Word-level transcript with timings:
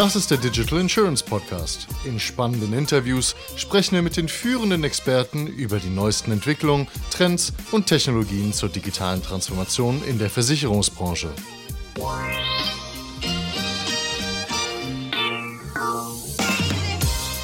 Das 0.00 0.16
ist 0.16 0.30
der 0.30 0.38
Digital 0.38 0.80
Insurance 0.80 1.22
Podcast. 1.22 1.86
In 2.06 2.18
spannenden 2.18 2.72
Interviews 2.72 3.36
sprechen 3.56 3.96
wir 3.96 4.00
mit 4.00 4.16
den 4.16 4.28
führenden 4.28 4.82
Experten 4.82 5.46
über 5.46 5.78
die 5.78 5.90
neuesten 5.90 6.32
Entwicklungen, 6.32 6.88
Trends 7.10 7.52
und 7.70 7.86
Technologien 7.86 8.54
zur 8.54 8.70
digitalen 8.70 9.22
Transformation 9.22 10.02
in 10.04 10.18
der 10.18 10.30
Versicherungsbranche. 10.30 11.28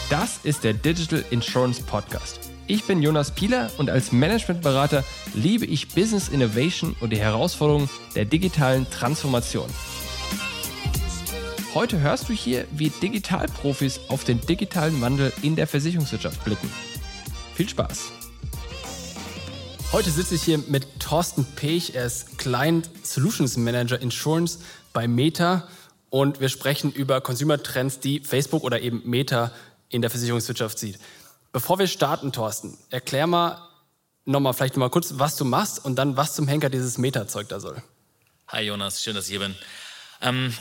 Das 0.09 0.39
ist 0.43 0.65
der 0.65 0.73
Digital 0.73 1.27
Insurance 1.29 1.83
Podcast. 1.83 2.41
Ich 2.69 2.85
bin 2.85 3.03
Jonas 3.03 3.33
Pieler 3.33 3.71
und 3.77 3.91
als 3.91 4.13
Managementberater 4.13 5.05
liebe 5.35 5.67
ich 5.67 5.89
Business 5.89 6.31
Innovation 6.31 6.97
und 7.01 7.11
die 7.11 7.19
Herausforderungen 7.19 7.91
der 8.15 8.25
digitalen 8.25 8.89
Transformation. 8.89 9.69
Heute 11.77 12.01
hörst 12.01 12.31
du 12.31 12.33
hier, 12.33 12.67
wie 12.71 12.89
Digitalprofis 12.89 14.01
auf 14.09 14.25
den 14.25 14.41
digitalen 14.41 14.99
Wandel 15.03 15.31
in 15.43 15.57
der 15.57 15.67
Versicherungswirtschaft 15.67 16.43
blicken. 16.43 16.73
Viel 17.55 17.69
Spaß! 17.69 18.13
Heute 19.93 20.11
sitze 20.11 20.37
ich 20.37 20.43
hier 20.43 20.57
mit 20.57 20.87
Thorsten 21.01 21.45
Pech. 21.45 21.95
Er 21.95 22.07
ist 22.07 22.39
Client 22.39 22.89
Solutions 23.03 23.59
Manager 23.59 24.01
Insurance 24.01 24.61
bei 24.95 25.07
Meta 25.07 25.69
und 26.09 26.41
wir 26.41 26.49
sprechen 26.49 26.93
über 26.93 27.21
Consumer 27.21 27.63
Trends, 27.63 28.01
die 28.01 28.21
Facebook 28.21 28.65
oder 28.65 28.81
eben 28.81 29.03
Meta 29.05 29.53
in 29.91 30.01
der 30.01 30.09
Versicherungswirtschaft 30.09 30.79
sieht. 30.79 30.99
Bevor 31.53 31.79
wir 31.79 31.89
starten, 31.89 32.33
Thorsten, 32.33 32.79
erklär 32.89 33.27
mal 33.27 33.59
nochmal 34.25 34.55
vielleicht 34.55 34.77
nochmal 34.77 34.89
kurz, 34.89 35.13
was 35.19 35.37
du 35.37 35.45
machst 35.45 35.85
und 35.85 35.97
dann 35.97 36.17
was 36.17 36.35
zum 36.37 36.49
Henker 36.49 36.71
dieses 36.71 36.97
Meta-Zeug 36.97 37.51
da 37.51 37.61
soll. 37.61 37.83
Hi 38.49 38.63
Jonas, 38.63 39.03
schön, 39.03 39.15
dass 39.15 39.27
ich 39.27 39.33
hier 39.33 39.41
bin. 39.41 39.55
Ähm, 40.23 40.55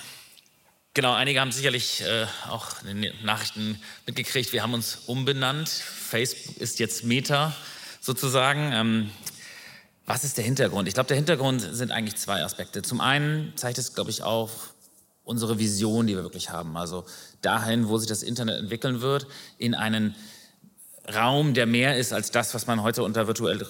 Genau, 0.96 1.14
einige 1.14 1.42
haben 1.42 1.52
sicherlich 1.52 2.04
äh, 2.04 2.26
auch 2.50 2.82
in 2.84 3.02
den 3.02 3.14
Nachrichten 3.22 3.82
mitgekriegt, 4.08 4.54
wir 4.54 4.64
haben 4.64 4.74
uns 4.74 5.00
umbenannt. 5.08 5.68
Facebook 5.68 6.56
ist 6.56 6.80
jetzt 6.80 7.04
Meta 7.04 7.54
sozusagen. 8.00 8.72
Ähm, 8.72 9.10
was 10.06 10.24
ist 10.24 10.38
der 10.38 10.46
Hintergrund? 10.46 10.88
Ich 10.88 10.94
glaube, 10.94 11.08
der 11.08 11.18
Hintergrund 11.18 11.60
sind 11.60 11.92
eigentlich 11.92 12.16
zwei 12.16 12.42
Aspekte. 12.46 12.82
Zum 12.82 13.02
einen 13.02 13.52
zeigt 13.58 13.78
es, 13.78 13.94
glaube 13.94 14.10
ich, 14.10 14.24
auch 14.24 14.50
unsere 15.26 15.60
Vision, 15.60 16.08
die 16.08 16.16
wir 16.16 16.24
wirklich 16.24 16.52
haben. 16.52 16.78
Also 16.78 17.04
dahin, 17.42 17.90
wo 17.90 17.98
sich 17.98 18.08
das 18.08 18.24
Internet 18.24 18.58
entwickeln 18.58 19.02
wird, 19.02 19.28
in 19.58 19.76
einen 19.76 20.16
Raum, 21.14 21.54
der 21.54 21.66
mehr 21.66 21.98
ist 21.98 22.14
als 22.14 22.32
das, 22.32 22.54
was 22.54 22.68
man 22.68 22.82
heute 22.82 23.04
unter 23.04 23.28
virtueller 23.28 23.68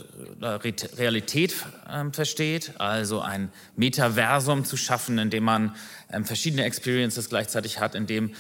Realität 0.98 1.54
äh, 1.90 2.12
versteht. 2.12 2.74
Also 2.80 3.22
ein 3.22 3.50
Metaversum 3.76 4.66
zu 4.66 4.78
schaffen, 4.78 5.18
in 5.18 5.30
dem 5.30 5.44
man 5.44 5.76
ähm, 6.12 6.26
verschiedene 6.26 6.64
Experiences 6.64 7.30
gleichzeitig 7.30 7.80
hat, 7.80 7.96
in 7.96 8.08
dem 8.08 8.32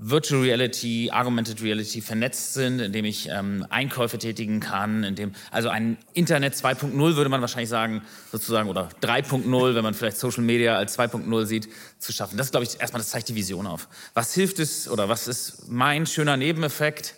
Virtual 0.00 0.40
Reality, 0.42 1.10
Augmented 1.12 1.60
Reality 1.60 2.00
vernetzt 2.00 2.54
sind, 2.54 2.78
in 2.78 2.92
dem 2.92 3.04
ich 3.04 3.28
ähm, 3.28 3.66
Einkäufe 3.68 4.16
tätigen 4.16 4.60
kann, 4.60 5.02
in 5.02 5.16
dem, 5.16 5.32
also 5.50 5.70
ein 5.70 5.98
Internet 6.12 6.54
2.0 6.54 7.16
würde 7.16 7.28
man 7.28 7.40
wahrscheinlich 7.40 7.68
sagen, 7.68 8.02
sozusagen, 8.30 8.68
oder 8.68 8.90
3.0, 9.02 9.74
wenn 9.74 9.82
man 9.82 9.94
vielleicht 9.94 10.18
Social 10.18 10.44
Media 10.44 10.76
als 10.76 10.96
2.0 10.96 11.46
sieht, 11.46 11.68
zu 11.98 12.12
schaffen. 12.12 12.36
Das 12.38 12.52
glaube 12.52 12.64
ich 12.64 12.80
erstmal, 12.80 13.00
das 13.00 13.10
zeigt 13.10 13.28
die 13.28 13.34
Vision 13.34 13.66
auf. 13.66 13.88
Was 14.14 14.34
hilft 14.34 14.60
es, 14.60 14.88
oder 14.88 15.08
was 15.08 15.26
ist 15.26 15.68
mein 15.68 16.06
schöner 16.06 16.36
Nebeneffekt? 16.36 17.16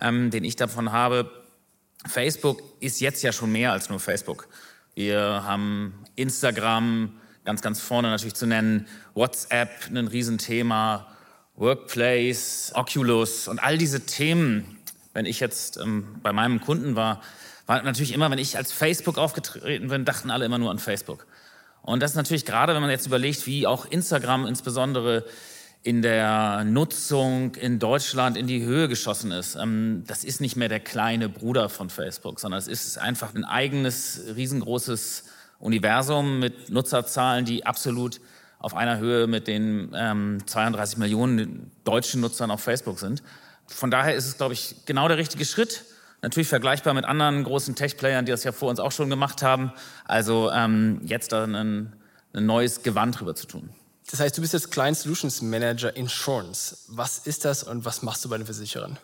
Ähm, 0.00 0.30
den 0.30 0.44
ich 0.44 0.56
davon 0.56 0.92
habe. 0.92 1.30
Facebook 2.06 2.62
ist 2.80 3.00
jetzt 3.00 3.22
ja 3.22 3.32
schon 3.32 3.52
mehr 3.52 3.72
als 3.72 3.90
nur 3.90 4.00
Facebook. 4.00 4.48
Wir 4.94 5.44
haben 5.44 5.94
Instagram 6.16 7.12
ganz, 7.44 7.62
ganz 7.62 7.80
vorne 7.80 8.08
natürlich 8.08 8.34
zu 8.34 8.46
nennen, 8.46 8.86
WhatsApp, 9.14 9.70
ein 9.88 10.06
Riesenthema, 10.06 11.06
Workplace, 11.56 12.72
Oculus 12.74 13.48
und 13.48 13.62
all 13.62 13.78
diese 13.78 14.06
Themen. 14.06 14.78
Wenn 15.12 15.26
ich 15.26 15.40
jetzt 15.40 15.76
ähm, 15.76 16.20
bei 16.22 16.32
meinem 16.32 16.60
Kunden 16.60 16.96
war, 16.96 17.20
war 17.66 17.82
natürlich 17.82 18.12
immer, 18.12 18.30
wenn 18.30 18.38
ich 18.38 18.56
als 18.56 18.72
Facebook 18.72 19.18
aufgetreten 19.18 19.88
bin, 19.88 20.04
dachten 20.04 20.30
alle 20.30 20.44
immer 20.44 20.58
nur 20.58 20.70
an 20.70 20.78
Facebook. 20.78 21.26
Und 21.82 22.02
das 22.02 22.12
ist 22.12 22.16
natürlich 22.16 22.44
gerade, 22.44 22.74
wenn 22.74 22.80
man 22.80 22.90
jetzt 22.90 23.06
überlegt, 23.06 23.46
wie 23.46 23.66
auch 23.66 23.86
Instagram 23.86 24.46
insbesondere 24.46 25.24
in 25.82 26.02
der 26.02 26.64
Nutzung 26.64 27.54
in 27.54 27.78
Deutschland 27.78 28.36
in 28.36 28.46
die 28.46 28.62
Höhe 28.62 28.88
geschossen 28.88 29.32
ist. 29.32 29.56
Ähm, 29.56 30.04
das 30.06 30.24
ist 30.24 30.40
nicht 30.40 30.56
mehr 30.56 30.68
der 30.68 30.80
kleine 30.80 31.28
Bruder 31.28 31.68
von 31.68 31.88
Facebook, 31.88 32.38
sondern 32.40 32.58
es 32.58 32.68
ist 32.68 32.98
einfach 32.98 33.34
ein 33.34 33.44
eigenes, 33.44 34.20
riesengroßes 34.36 35.24
Universum 35.58 36.38
mit 36.38 36.70
Nutzerzahlen, 36.70 37.44
die 37.44 37.64
absolut 37.64 38.20
auf 38.58 38.74
einer 38.74 38.98
Höhe 38.98 39.26
mit 39.26 39.46
den 39.46 39.90
32 40.46 40.96
ähm, 40.96 41.00
Millionen 41.00 41.70
deutschen 41.84 42.20
Nutzern 42.20 42.50
auf 42.50 42.60
Facebook 42.60 42.98
sind. 42.98 43.22
Von 43.66 43.90
daher 43.90 44.14
ist 44.14 44.26
es, 44.26 44.36
glaube 44.36 44.52
ich, 44.52 44.76
genau 44.84 45.08
der 45.08 45.16
richtige 45.16 45.46
Schritt. 45.46 45.84
Natürlich 46.20 46.48
vergleichbar 46.48 46.92
mit 46.92 47.06
anderen 47.06 47.44
großen 47.44 47.74
Tech-Playern, 47.74 48.26
die 48.26 48.32
das 48.32 48.44
ja 48.44 48.52
vor 48.52 48.68
uns 48.68 48.80
auch 48.80 48.92
schon 48.92 49.08
gemacht 49.08 49.42
haben. 49.42 49.72
Also 50.04 50.50
ähm, 50.50 51.00
jetzt 51.04 51.32
da 51.32 51.44
ein, 51.44 51.94
ein 52.34 52.46
neues 52.46 52.82
Gewand 52.82 53.18
drüber 53.18 53.34
zu 53.34 53.46
tun. 53.46 53.70
Das 54.10 54.18
heißt, 54.18 54.36
du 54.36 54.40
bist 54.40 54.52
jetzt 54.52 54.70
Client 54.70 54.96
Solutions 54.96 55.40
Manager 55.40 55.94
Insurance. 55.96 56.78
Was 56.88 57.18
ist 57.18 57.44
das 57.44 57.62
und 57.62 57.84
was 57.84 58.02
machst 58.02 58.24
du 58.24 58.28
bei 58.28 58.36
den 58.36 58.44
Versicherern? 58.44 58.98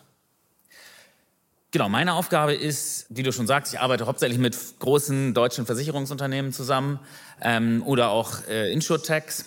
Genau, 1.71 1.89
meine 1.89 2.13
Aufgabe 2.13 2.53
ist, 2.53 3.05
wie 3.09 3.23
du 3.23 3.31
schon 3.31 3.47
sagst, 3.47 3.73
ich 3.73 3.79
arbeite 3.79 4.05
hauptsächlich 4.05 4.39
mit 4.39 4.57
großen 4.79 5.33
deutschen 5.33 5.65
Versicherungsunternehmen 5.65 6.51
zusammen 6.51 6.99
ähm, 7.41 7.83
oder 7.85 8.09
auch 8.09 8.47
äh, 8.47 8.71
Insurtechs. 8.71 9.45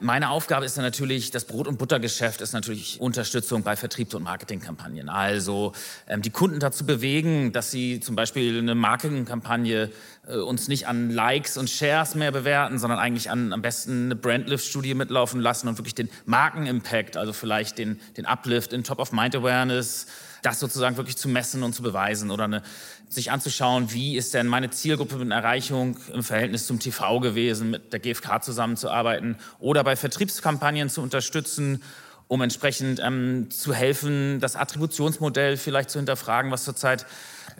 Meine 0.00 0.30
Aufgabe 0.30 0.64
ist 0.64 0.76
dann 0.76 0.84
natürlich, 0.84 1.32
das 1.32 1.44
Brot- 1.44 1.66
und 1.66 1.76
Buttergeschäft 1.76 2.40
ist 2.40 2.52
natürlich 2.52 3.00
Unterstützung 3.00 3.64
bei 3.64 3.74
Vertriebs- 3.74 4.14
und 4.14 4.22
Marketingkampagnen. 4.22 5.08
Also 5.08 5.72
ähm, 6.06 6.22
die 6.22 6.30
Kunden 6.30 6.60
dazu 6.60 6.86
bewegen, 6.86 7.50
dass 7.50 7.72
sie 7.72 7.98
zum 7.98 8.14
Beispiel 8.14 8.58
eine 8.58 8.76
Marketingkampagne 8.76 9.90
äh, 10.28 10.36
uns 10.36 10.68
nicht 10.68 10.86
an 10.86 11.10
Likes 11.10 11.56
und 11.56 11.68
Shares 11.68 12.14
mehr 12.14 12.30
bewerten, 12.30 12.78
sondern 12.78 13.00
eigentlich 13.00 13.28
an 13.28 13.52
am 13.52 13.60
besten 13.60 14.04
eine 14.04 14.14
Brandlift-Studie 14.14 14.94
mitlaufen 14.94 15.40
lassen 15.40 15.66
und 15.66 15.78
wirklich 15.78 15.96
den 15.96 16.08
Markenimpact, 16.26 17.16
also 17.16 17.32
vielleicht 17.32 17.78
den, 17.78 17.98
den 18.16 18.24
Uplift 18.24 18.72
in 18.72 18.84
Top-of-Mind-Awareness, 18.84 20.06
das 20.42 20.60
sozusagen 20.60 20.96
wirklich 20.96 21.16
zu 21.16 21.28
messen 21.28 21.62
und 21.62 21.74
zu 21.74 21.82
beweisen 21.82 22.30
oder 22.30 22.44
eine, 22.44 22.62
sich 23.08 23.30
anzuschauen, 23.30 23.92
wie 23.92 24.16
ist 24.16 24.34
denn 24.34 24.46
meine 24.46 24.70
Zielgruppe 24.70 25.16
mit 25.16 25.30
Erreichung 25.30 25.96
im 26.12 26.22
Verhältnis 26.22 26.66
zum 26.66 26.78
TV 26.78 27.20
gewesen, 27.20 27.70
mit 27.70 27.92
der 27.92 28.00
GfK 28.00 28.42
zusammenzuarbeiten 28.42 29.36
oder 29.58 29.84
bei 29.84 29.96
Vertriebskampagnen 29.96 30.90
zu 30.90 31.02
unterstützen, 31.02 31.82
um 32.28 32.42
entsprechend 32.42 33.00
ähm, 33.02 33.50
zu 33.50 33.72
helfen, 33.72 34.38
das 34.40 34.54
Attributionsmodell 34.54 35.56
vielleicht 35.56 35.90
zu 35.90 35.98
hinterfragen, 35.98 36.50
was 36.50 36.64
zurzeit 36.64 37.06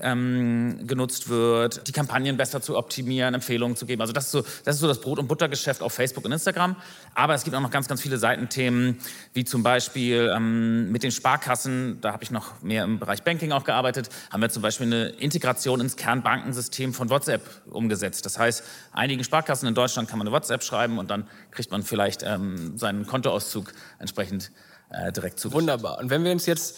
ähm, 0.03 0.86
genutzt 0.86 1.28
wird, 1.28 1.86
die 1.88 1.92
Kampagnen 1.92 2.36
besser 2.36 2.60
zu 2.60 2.76
optimieren, 2.76 3.34
Empfehlungen 3.34 3.76
zu 3.76 3.86
geben. 3.86 4.00
Also 4.00 4.12
das 4.12 4.26
ist, 4.26 4.31
so, 4.32 4.42
das 4.64 4.76
ist 4.76 4.81
so 4.81 4.88
das 4.88 5.00
Brot- 5.00 5.19
und 5.19 5.28
Buttergeschäft 5.28 5.82
auf 5.82 5.92
Facebook 5.92 6.25
und 6.25 6.32
Instagram. 6.32 6.76
Aber 7.14 7.34
es 7.34 7.44
gibt 7.44 7.56
auch 7.56 7.60
noch 7.60 7.70
ganz, 7.70 7.88
ganz 7.88 8.03
viele 8.03 8.19
Seitenthemen, 8.19 8.98
wie 9.32 9.44
zum 9.44 9.62
Beispiel 9.62 10.32
ähm, 10.34 10.91
mit 10.92 11.03
den 11.03 11.10
Sparkassen, 11.10 12.00
da 12.00 12.12
habe 12.12 12.25
ich 12.25 12.31
noch 12.31 12.62
mehr 12.62 12.84
im 12.84 12.98
Bereich 12.98 13.22
Banking 13.22 13.53
auch 13.53 13.64
gearbeitet, 13.64 14.09
haben 14.31 14.41
wir 14.41 14.50
zum 14.50 14.62
Beispiel 14.62 14.86
eine 14.86 15.09
Integration 15.09 15.81
ins 15.81 15.97
Kernbankensystem 15.97 16.94
von 16.94 17.10
WhatsApp 17.10 17.42
umgesetzt. 17.70 18.25
Das 18.26 18.38
heißt, 18.38 18.62
einigen 18.92 19.25
Sparkassen 19.25 19.69
in 19.69 19.75
Deutschland 19.75 20.09
kann 20.09 20.19
man 20.19 20.26
eine 20.26 20.34
WhatsApp 20.34 20.62
schreiben 20.62 20.98
und 20.98 21.10
dann 21.10 21.26
kriegt 21.50 21.70
man 21.70 21.82
vielleicht 21.82 22.22
ähm, 22.22 22.76
seinen 22.78 23.06
Kontoauszug 23.06 23.72
entsprechend 23.98 24.50
äh, 24.91 25.12
direkt 25.12 25.38
zu. 25.38 25.53
Wunderbar. 25.53 25.98
Und 25.98 26.10
wenn 26.10 26.25
wir 26.25 26.32
uns 26.32 26.47
jetzt, 26.47 26.76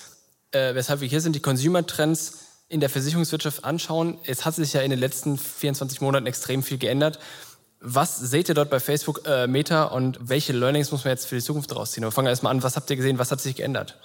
äh, 0.52 0.75
weshalb 0.75 1.00
wir 1.00 1.08
hier 1.08 1.20
sind, 1.20 1.34
die 1.37 1.41
Consumer 1.41 1.87
Trends 1.87 2.50
in 2.70 2.78
der 2.81 2.88
Versicherungswirtschaft 2.88 3.64
anschauen, 3.64 4.16
es 4.25 4.47
hat 4.47 4.54
sich 4.54 4.72
ja 4.72 4.81
in 4.81 4.91
den 4.91 5.00
letzten 5.00 5.36
24 5.36 6.00
Monaten 6.00 6.26
extrem 6.26 6.62
viel 6.62 6.78
geändert. 6.78 7.19
Was 7.81 8.17
seht 8.17 8.49
ihr 8.49 8.55
dort 8.55 8.70
bei 8.70 8.78
Facebook 8.78 9.22
äh, 9.26 9.49
Meta 9.49 9.84
und 9.84 10.19
welche 10.20 10.52
Learnings 10.52 10.93
muss 10.93 11.05
man 11.05 11.11
jetzt 11.11 11.26
für 11.26 11.34
die 11.34 11.43
Zukunft 11.43 11.72
daraus 11.72 11.90
ziehen? 11.93 12.05
Wir 12.05 12.12
fangen 12.12 12.28
erstmal 12.28 12.55
an, 12.55 12.62
was 12.62 12.76
habt 12.76 12.88
ihr 12.88 12.96
gesehen, 12.96 13.19
was 13.19 13.32
hat 13.32 13.40
sich 13.40 13.56
geändert? 13.56 13.99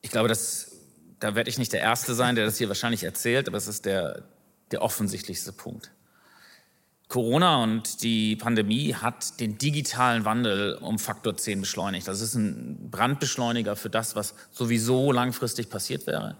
Ich 0.00 0.10
glaube, 0.10 0.28
dass, 0.28 0.72
da 1.20 1.36
werde 1.36 1.50
ich 1.50 1.58
nicht 1.58 1.72
der 1.72 1.80
Erste 1.80 2.14
sein, 2.14 2.34
der 2.34 2.46
das 2.46 2.58
hier 2.58 2.66
wahrscheinlich 2.66 3.04
erzählt, 3.04 3.46
aber 3.46 3.58
es 3.58 3.68
ist 3.68 3.84
der, 3.84 4.24
der 4.72 4.82
offensichtlichste 4.82 5.52
Punkt. 5.52 5.92
Corona 7.06 7.62
und 7.62 8.02
die 8.02 8.34
Pandemie 8.34 8.94
hat 8.94 9.38
den 9.38 9.56
digitalen 9.56 10.24
Wandel 10.24 10.74
um 10.74 10.98
Faktor 10.98 11.36
10 11.36 11.60
beschleunigt. 11.60 12.08
Das 12.08 12.20
ist 12.20 12.34
ein 12.34 12.90
Brandbeschleuniger 12.90 13.76
für 13.76 13.88
das, 13.88 14.16
was 14.16 14.34
sowieso 14.50 15.12
langfristig 15.12 15.70
passiert 15.70 16.08
wäre. 16.08 16.36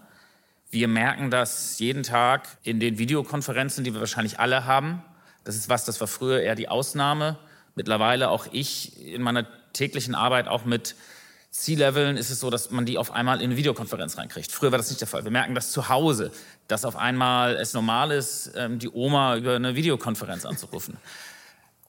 Wir 0.70 0.88
merken 0.88 1.30
das 1.30 1.78
jeden 1.78 2.02
Tag 2.02 2.46
in 2.62 2.78
den 2.78 2.98
Videokonferenzen, 2.98 3.84
die 3.84 3.94
wir 3.94 4.00
wahrscheinlich 4.00 4.38
alle 4.38 4.66
haben. 4.66 5.02
Das 5.44 5.56
ist 5.56 5.70
was, 5.70 5.86
das 5.86 5.98
war 6.00 6.08
früher 6.08 6.40
eher 6.40 6.54
die 6.54 6.68
Ausnahme. 6.68 7.38
Mittlerweile 7.74 8.28
auch 8.28 8.46
ich 8.52 9.00
in 9.06 9.22
meiner 9.22 9.46
täglichen 9.72 10.14
Arbeit 10.14 10.46
auch 10.46 10.66
mit 10.66 10.94
C-Leveln 11.50 12.18
ist 12.18 12.28
es 12.28 12.40
so, 12.40 12.50
dass 12.50 12.70
man 12.70 12.84
die 12.84 12.98
auf 12.98 13.12
einmal 13.12 13.38
in 13.38 13.44
eine 13.44 13.56
Videokonferenz 13.56 14.18
reinkriegt. 14.18 14.52
Früher 14.52 14.70
war 14.70 14.78
das 14.78 14.90
nicht 14.90 15.00
der 15.00 15.08
Fall. 15.08 15.24
Wir 15.24 15.30
merken 15.30 15.54
das 15.54 15.72
zu 15.72 15.88
Hause, 15.88 16.30
dass 16.66 16.84
auf 16.84 16.96
einmal 16.96 17.56
es 17.56 17.72
normal 17.72 18.10
ist, 18.10 18.52
ähm, 18.54 18.78
die 18.78 18.90
Oma 18.90 19.36
über 19.36 19.56
eine 19.56 19.74
Videokonferenz 19.74 20.44
anzurufen. 20.44 20.98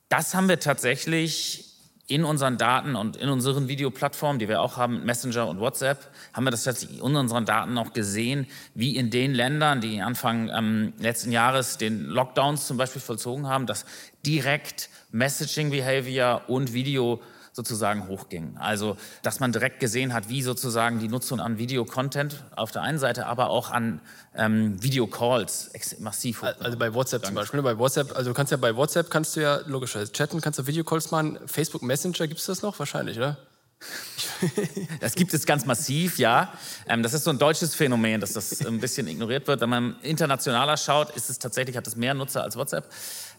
Das 0.08 0.34
haben 0.34 0.48
wir 0.48 0.62
tatsächlich 0.62 1.69
in 2.10 2.26
unseren 2.26 2.58
Daten 2.58 2.96
und 2.96 3.18
in 3.18 3.30
unseren 3.30 3.68
Videoplattformen, 3.68 4.40
die 4.40 4.50
wir 4.50 4.62
auch 4.62 4.78
haben, 4.78 5.06
Messenger 5.06 5.48
und 5.48 5.60
WhatsApp, 5.60 6.08
haben 6.34 6.44
wir 6.44 6.52
das 6.52 6.64
tatsächlich 6.64 7.04
in 7.04 7.16
unseren 7.16 7.46
Daten 7.46 7.78
auch 7.78 7.94
gesehen, 7.94 8.48
wie 8.74 8.98
in 8.98 9.12
den 9.12 9.36
Ländern, 9.36 9.80
die 9.80 10.02
Anfang 10.02 10.50
ähm, 10.50 10.94
letzten 10.98 11.32
Jahres 11.32 11.78
den 11.78 12.06
Lockdowns 12.06 12.66
zum 12.66 12.78
Beispiel 12.78 13.02
vollzogen 13.02 13.48
haben, 13.48 13.68
dass 13.68 13.86
direkt 14.26 14.90
Messaging 15.12 15.70
Behavior 15.70 16.42
und 16.48 16.74
Video 16.74 17.22
sozusagen 17.60 18.08
hochging. 18.08 18.56
Also, 18.58 18.96
dass 19.22 19.42
man 19.42 19.52
direkt 19.52 19.82
gesehen 19.82 20.14
hat, 20.14 20.30
wie 20.30 20.42
sozusagen 20.42 21.00
die 21.00 21.10
Nutzung 21.10 21.42
an 21.42 21.58
Video-Content 21.58 22.42
auf 22.56 22.72
der 22.72 22.84
einen 22.84 23.00
Seite, 23.00 23.26
aber 23.26 23.50
auch 23.50 23.70
an 23.70 24.00
ähm, 24.34 24.82
Video-Calls 24.82 25.72
massiv 26.00 26.42
hoch. 26.42 26.54
Also 26.62 26.78
bei 26.78 26.94
WhatsApp 26.94 27.26
zum 27.26 27.36
Beispiel. 27.36 27.62
Bei 27.62 27.78
WhatsApp, 27.78 28.16
also 28.16 28.30
du 28.30 28.34
kannst 28.34 28.52
ja 28.52 28.58
bei 28.58 28.76
WhatsApp 28.76 29.10
kannst 29.10 29.36
du 29.36 29.42
ja 29.42 29.60
logischerweise 29.66 30.12
chatten, 30.14 30.40
kannst 30.40 30.58
du 30.60 30.68
Video-Calls 30.68 31.12
machen. 31.12 31.38
Facebook 31.48 31.84
Messenger 31.84 32.28
gibt 32.28 32.40
es 32.40 32.46
das 32.46 32.62
noch? 32.62 32.80
Wahrscheinlich, 32.80 33.18
oder? 33.18 33.38
Das 35.02 35.16
gibt 35.16 35.34
es 35.34 35.46
ganz 35.46 35.66
massiv, 35.66 36.18
ja. 36.18 36.54
Ähm, 36.88 37.04
das 37.04 37.14
ist 37.14 37.26
so 37.26 37.30
ein 37.30 37.40
deutsches 37.40 37.76
Phänomen, 37.76 38.22
dass 38.22 38.34
das 38.34 38.66
ein 38.66 38.80
bisschen 38.80 39.08
ignoriert 39.08 39.48
wird. 39.48 39.60
Wenn 39.60 39.70
man 39.70 39.96
internationaler 40.02 40.78
schaut, 40.78 41.16
ist 41.16 41.30
es 41.30 41.40
tatsächlich, 41.40 41.76
hat 41.76 41.88
es 41.88 41.98
mehr 41.98 42.14
Nutzer 42.14 42.44
als 42.44 42.56
WhatsApp. 42.56 42.90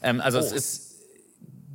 Ähm, 0.03 0.21
also 0.21 0.39
oh. 0.39 0.43
es 0.43 0.53
ist 0.53 0.91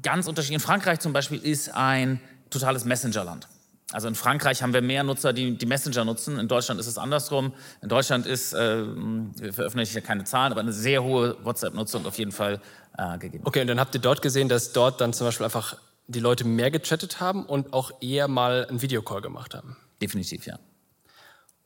ganz 0.05 0.27
unterschiedlich. 0.27 0.55
In 0.55 0.65
Frankreich 0.65 0.99
zum 0.99 1.13
Beispiel 1.13 1.39
ist 1.39 1.73
ein 1.73 2.21
totales 2.59 2.85
Messenger-Land. 2.85 3.47
Also 3.91 4.07
in 4.07 4.15
Frankreich 4.15 4.63
haben 4.63 4.73
wir 4.73 4.81
mehr 4.81 5.03
Nutzer, 5.03 5.31
die 5.31 5.57
die 5.57 5.65
Messenger 5.65 6.05
nutzen. 6.05 6.39
In 6.39 6.47
Deutschland 6.47 6.79
ist 6.79 6.87
es 6.87 6.97
andersrum. 6.97 7.53
In 7.81 7.89
Deutschland 7.89 8.25
ist, 8.25 8.53
äh, 8.53 8.83
wir 8.83 9.53
veröffentlichen 9.53 9.95
ja 9.95 10.01
keine 10.01 10.23
Zahlen, 10.23 10.51
aber 10.51 10.61
eine 10.61 10.73
sehr 10.73 11.03
hohe 11.03 11.37
WhatsApp-Nutzung 11.45 12.05
auf 12.05 12.17
jeden 12.17 12.31
Fall 12.31 12.59
äh, 12.97 13.17
gegeben. 13.19 13.43
Okay, 13.45 13.61
und 13.61 13.67
dann 13.67 13.79
habt 13.79 13.93
ihr 13.93 14.01
dort 14.01 14.21
gesehen, 14.21 14.49
dass 14.49 14.73
dort 14.73 15.01
dann 15.01 15.13
zum 15.13 15.27
Beispiel 15.27 15.45
einfach 15.45 15.77
die 16.07 16.19
Leute 16.19 16.45
mehr 16.45 16.71
gechattet 16.71 17.19
haben 17.19 17.45
und 17.45 17.73
auch 17.73 17.91
eher 18.01 18.27
mal 18.27 18.65
einen 18.65 18.81
Videocall 18.81 19.21
gemacht 19.21 19.53
haben. 19.53 19.77
Definitiv, 20.01 20.45
ja. 20.47 20.59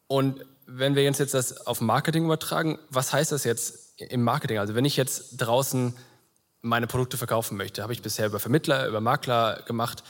Und 0.08 0.46
wenn 0.66 0.96
wir 0.96 1.04
jetzt 1.04 1.20
das 1.34 1.66
auf 1.66 1.82
Marketing 1.82 2.26
übertragen, 2.26 2.80
was 2.90 3.14
heißt 3.14 3.32
das 3.32 3.44
jetzt 3.44 4.00
im 4.02 4.24
Marketing? 4.24 4.60
Also 4.60 4.76
wenn 4.76 4.86
ich 4.86 4.98
jetzt 4.98 5.38
draußen 5.38 5.96
meine 6.62 6.88
Produkte 6.88 7.18
verkaufen 7.18 7.58
möchte, 7.58 7.82
habe 7.82 7.94
ich 7.94 8.02
bisher 8.02 8.28
über 8.28 8.40
Vermittler, 8.40 8.88
über 8.88 9.00
Makler 9.00 9.64
gemacht 9.66 10.04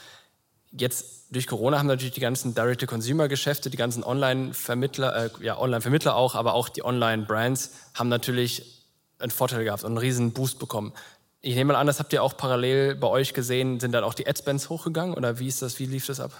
jetzt 0.72 1.26
durch 1.30 1.46
Corona 1.46 1.78
haben 1.78 1.86
natürlich 1.86 2.14
die 2.14 2.20
ganzen 2.20 2.54
Direct-to-Consumer-Geschäfte, 2.54 3.70
die 3.70 3.76
ganzen 3.76 4.02
Online-Vermittler, 4.02 5.26
äh, 5.26 5.30
ja, 5.40 5.58
Online-Vermittler 5.58 6.16
auch, 6.16 6.34
aber 6.34 6.54
auch 6.54 6.68
die 6.68 6.84
Online-Brands 6.84 7.72
haben 7.94 8.08
natürlich 8.08 8.86
einen 9.18 9.30
Vorteil 9.30 9.64
gehabt 9.64 9.84
und 9.84 9.90
einen 9.90 9.98
riesen 9.98 10.32
Boost 10.32 10.58
bekommen. 10.58 10.92
Ich 11.40 11.54
nehme 11.54 11.72
mal 11.72 11.78
an, 11.78 11.86
das 11.86 11.98
habt 11.98 12.12
ihr 12.12 12.22
auch 12.22 12.36
parallel 12.36 12.96
bei 12.96 13.06
euch 13.06 13.32
gesehen. 13.32 13.80
Sind 13.80 13.92
dann 13.92 14.04
auch 14.04 14.14
die 14.14 14.26
Adspends 14.26 14.68
hochgegangen 14.68 15.14
oder 15.14 15.38
wie 15.38 15.46
ist 15.46 15.62
das, 15.62 15.78
wie 15.78 15.86
lief 15.86 16.06
das 16.06 16.20
ab? 16.20 16.32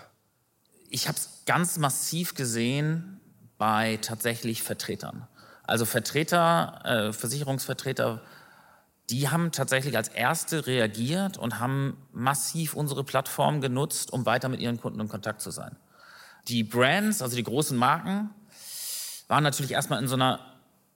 Ich 0.91 1.09
habe 1.09 1.17
es 1.17 1.43
ganz 1.47 1.79
massiv 1.79 2.35
gesehen 2.35 3.21
bei 3.59 3.99
tatsächlich 4.03 4.63
Vertretern. 4.63 5.27
Also 5.63 5.85
Vertreter, 5.85 6.81
äh, 6.85 7.13
Versicherungsvertreter 7.13 8.23
die 9.11 9.29
haben 9.29 9.51
tatsächlich 9.53 9.97
als 9.97 10.09
erste 10.09 10.67
reagiert 10.67 11.37
und 11.37 11.59
haben 11.59 11.97
massiv 12.13 12.75
unsere 12.75 13.05
Plattform 13.05 13.61
genutzt, 13.61 14.13
um 14.13 14.25
weiter 14.25 14.49
mit 14.49 14.61
ihren 14.61 14.81
Kunden 14.81 15.01
in 15.01 15.09
Kontakt 15.09 15.41
zu 15.41 15.51
sein. 15.51 15.77
Die 16.49 16.63
Brands, 16.63 17.21
also 17.21 17.37
die 17.37 17.43
großen 17.43 17.77
Marken, 17.77 18.31
waren 19.29 19.43
natürlich 19.43 19.73
erstmal 19.73 20.01
in 20.01 20.09
so 20.09 20.15
einer 20.15 20.41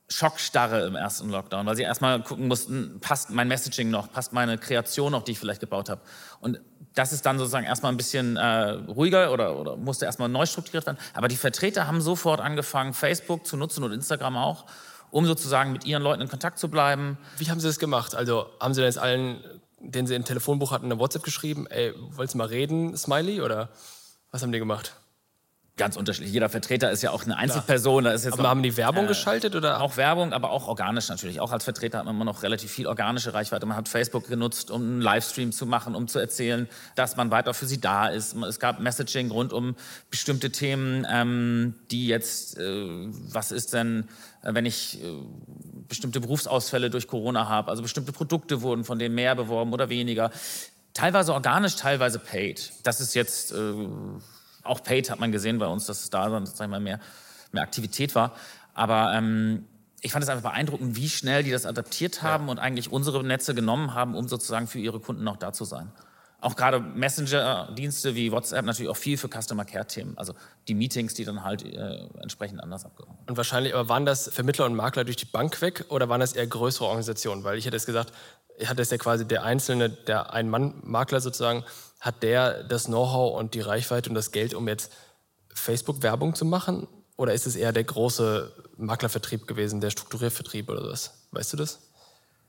Schockstarre 0.08 0.86
im 0.86 0.96
ersten 0.96 1.30
Lockdown, 1.30 1.66
weil 1.66 1.76
sie 1.76 1.82
erstmal 1.82 2.22
gucken 2.22 2.46
mussten, 2.46 3.00
passt 3.00 3.30
mein 3.30 3.48
Messaging 3.48 3.90
noch, 3.90 4.12
passt 4.12 4.32
meine 4.32 4.58
Kreation 4.58 5.12
noch, 5.12 5.22
die 5.22 5.32
ich 5.32 5.38
vielleicht 5.38 5.60
gebaut 5.60 5.88
habe. 5.88 6.02
Und 6.40 6.60
das 6.94 7.12
ist 7.12 7.26
dann 7.26 7.38
sozusagen 7.38 7.66
erstmal 7.66 7.90
ein 7.90 7.96
bisschen 7.96 8.36
äh, 8.36 8.70
ruhiger 8.70 9.32
oder, 9.32 9.58
oder 9.58 9.76
musste 9.76 10.04
erstmal 10.04 10.28
neu 10.28 10.46
strukturiert 10.46 10.86
werden. 10.86 10.98
Aber 11.14 11.28
die 11.28 11.36
Vertreter 11.36 11.86
haben 11.86 12.00
sofort 12.00 12.40
angefangen, 12.40 12.92
Facebook 12.92 13.46
zu 13.46 13.56
nutzen 13.56 13.82
und 13.82 13.92
Instagram 13.92 14.36
auch 14.36 14.66
um 15.14 15.26
sozusagen 15.26 15.70
mit 15.70 15.84
ihren 15.84 16.02
Leuten 16.02 16.22
in 16.22 16.28
Kontakt 16.28 16.58
zu 16.58 16.68
bleiben. 16.68 17.16
Wie 17.38 17.48
haben 17.48 17.60
Sie 17.60 17.68
das 17.68 17.78
gemacht? 17.78 18.16
Also 18.16 18.46
haben 18.58 18.74
Sie 18.74 18.80
dann 18.80 18.88
jetzt 18.88 18.98
allen, 18.98 19.44
denen 19.78 20.08
Sie 20.08 20.14
im 20.16 20.24
Telefonbuch 20.24 20.72
hatten, 20.72 20.86
eine 20.86 20.98
WhatsApp 20.98 21.22
geschrieben, 21.22 21.68
ey, 21.68 21.94
wolltest 22.10 22.34
du 22.34 22.38
mal 22.38 22.48
reden, 22.48 22.96
Smiley? 22.96 23.40
Oder 23.40 23.68
was 24.32 24.42
haben 24.42 24.50
die 24.50 24.58
gemacht? 24.58 24.92
Ganz 25.76 25.96
unterschiedlich. 25.96 26.32
Jeder 26.32 26.48
Vertreter 26.48 26.92
ist 26.92 27.02
ja 27.02 27.10
auch 27.10 27.24
eine 27.24 27.36
Einzelperson. 27.36 28.04
Da 28.04 28.12
ist 28.12 28.24
jetzt 28.24 28.34
aber 28.34 28.44
noch, 28.44 28.50
haben 28.50 28.62
die 28.62 28.76
Werbung 28.76 29.06
äh, 29.06 29.08
geschaltet 29.08 29.56
oder? 29.56 29.80
Auch 29.80 29.96
Werbung, 29.96 30.32
aber 30.32 30.50
auch 30.50 30.68
organisch 30.68 31.08
natürlich. 31.08 31.40
Auch 31.40 31.50
als 31.50 31.64
Vertreter 31.64 31.98
hat 31.98 32.04
man 32.04 32.14
immer 32.14 32.24
noch 32.24 32.44
relativ 32.44 32.70
viel 32.70 32.86
organische 32.86 33.34
Reichweite. 33.34 33.66
Man 33.66 33.76
hat 33.76 33.88
Facebook 33.88 34.28
genutzt, 34.28 34.70
um 34.70 34.82
einen 34.82 35.00
Livestream 35.00 35.50
zu 35.50 35.66
machen, 35.66 35.96
um 35.96 36.06
zu 36.06 36.20
erzählen, 36.20 36.68
dass 36.94 37.16
man 37.16 37.32
weiter 37.32 37.54
für 37.54 37.66
sie 37.66 37.80
da 37.80 38.06
ist. 38.06 38.36
Es 38.36 38.60
gab 38.60 38.78
Messaging 38.78 39.32
rund 39.32 39.52
um 39.52 39.74
bestimmte 40.12 40.52
Themen, 40.52 41.04
ähm, 41.10 41.74
die 41.90 42.06
jetzt, 42.06 42.56
äh, 42.56 43.08
was 43.32 43.50
ist 43.50 43.72
denn, 43.74 44.08
äh, 44.42 44.54
wenn 44.54 44.66
ich 44.66 45.02
äh, 45.02 45.08
bestimmte 45.88 46.20
Berufsausfälle 46.20 46.88
durch 46.88 47.08
Corona 47.08 47.48
habe? 47.48 47.72
Also 47.72 47.82
bestimmte 47.82 48.12
Produkte 48.12 48.62
wurden 48.62 48.84
von 48.84 49.00
denen 49.00 49.16
mehr 49.16 49.34
beworben 49.34 49.72
oder 49.72 49.88
weniger. 49.88 50.30
Teilweise 50.92 51.34
organisch, 51.34 51.74
teilweise 51.74 52.20
paid. 52.20 52.70
Das 52.84 53.00
ist 53.00 53.14
jetzt 53.14 53.50
äh, 53.50 53.74
auch 54.64 54.82
Paid 54.82 55.10
hat 55.10 55.20
man 55.20 55.32
gesehen 55.32 55.58
bei 55.58 55.66
uns, 55.66 55.86
dass 55.86 56.02
es 56.02 56.10
da 56.10 56.28
dann 56.28 56.46
sag 56.46 56.66
ich 56.66 56.70
mal, 56.70 56.80
mehr, 56.80 57.00
mehr 57.52 57.62
Aktivität 57.62 58.14
war. 58.14 58.32
Aber 58.74 59.12
ähm, 59.14 59.66
ich 60.00 60.12
fand 60.12 60.22
es 60.22 60.28
einfach 60.28 60.50
beeindruckend, 60.50 60.96
wie 60.96 61.08
schnell 61.08 61.42
die 61.42 61.50
das 61.50 61.64
adaptiert 61.64 62.22
haben 62.22 62.46
ja. 62.46 62.50
und 62.50 62.58
eigentlich 62.58 62.92
unsere 62.92 63.24
Netze 63.24 63.54
genommen 63.54 63.94
haben, 63.94 64.14
um 64.14 64.28
sozusagen 64.28 64.66
für 64.66 64.78
ihre 64.78 65.00
Kunden 65.00 65.26
auch 65.28 65.36
da 65.36 65.52
zu 65.52 65.64
sein. 65.64 65.92
Auch 66.40 66.56
gerade 66.56 66.78
Messenger-Dienste 66.78 68.14
wie 68.14 68.30
WhatsApp 68.30 68.66
natürlich 68.66 68.90
auch 68.90 68.98
viel 68.98 69.16
für 69.16 69.28
Customer 69.30 69.64
Care-Themen, 69.64 70.18
also 70.18 70.34
die 70.68 70.74
Meetings, 70.74 71.14
die 71.14 71.24
dann 71.24 71.42
halt 71.42 71.64
äh, 71.64 72.06
entsprechend 72.20 72.62
anders 72.62 72.84
abgehauen. 72.84 73.16
Und 73.26 73.38
wahrscheinlich, 73.38 73.72
aber 73.72 73.88
waren 73.88 74.04
das 74.04 74.28
Vermittler 74.28 74.66
und 74.66 74.74
Makler 74.74 75.04
durch 75.04 75.16
die 75.16 75.24
Bank 75.24 75.62
weg 75.62 75.86
oder 75.88 76.10
waren 76.10 76.20
das 76.20 76.34
eher 76.34 76.46
größere 76.46 76.84
Organisationen? 76.84 77.44
Weil 77.44 77.56
ich 77.56 77.64
hätte 77.64 77.76
es 77.76 77.86
gesagt, 77.86 78.12
hat 78.66 78.78
es 78.78 78.90
ja 78.90 78.98
quasi 78.98 79.26
der 79.26 79.44
einzelne, 79.44 79.88
der 79.88 80.34
Ein-Mann-Makler 80.34 81.20
sozusagen, 81.20 81.64
hat 82.04 82.22
der 82.22 82.62
das 82.64 82.84
Know-how 82.84 83.38
und 83.38 83.54
die 83.54 83.62
Reichweite 83.62 84.10
und 84.10 84.14
das 84.14 84.30
Geld, 84.30 84.52
um 84.52 84.68
jetzt 84.68 84.92
Facebook-Werbung 85.54 86.34
zu 86.34 86.44
machen? 86.44 86.86
Oder 87.16 87.32
ist 87.32 87.46
es 87.46 87.56
eher 87.56 87.72
der 87.72 87.84
große 87.84 88.52
Maklervertrieb 88.76 89.46
gewesen, 89.46 89.80
der 89.80 89.88
Strukturiervertrieb 89.88 90.68
oder 90.68 90.86
was? 90.86 91.26
Weißt 91.30 91.54
du 91.54 91.56
das? 91.56 91.93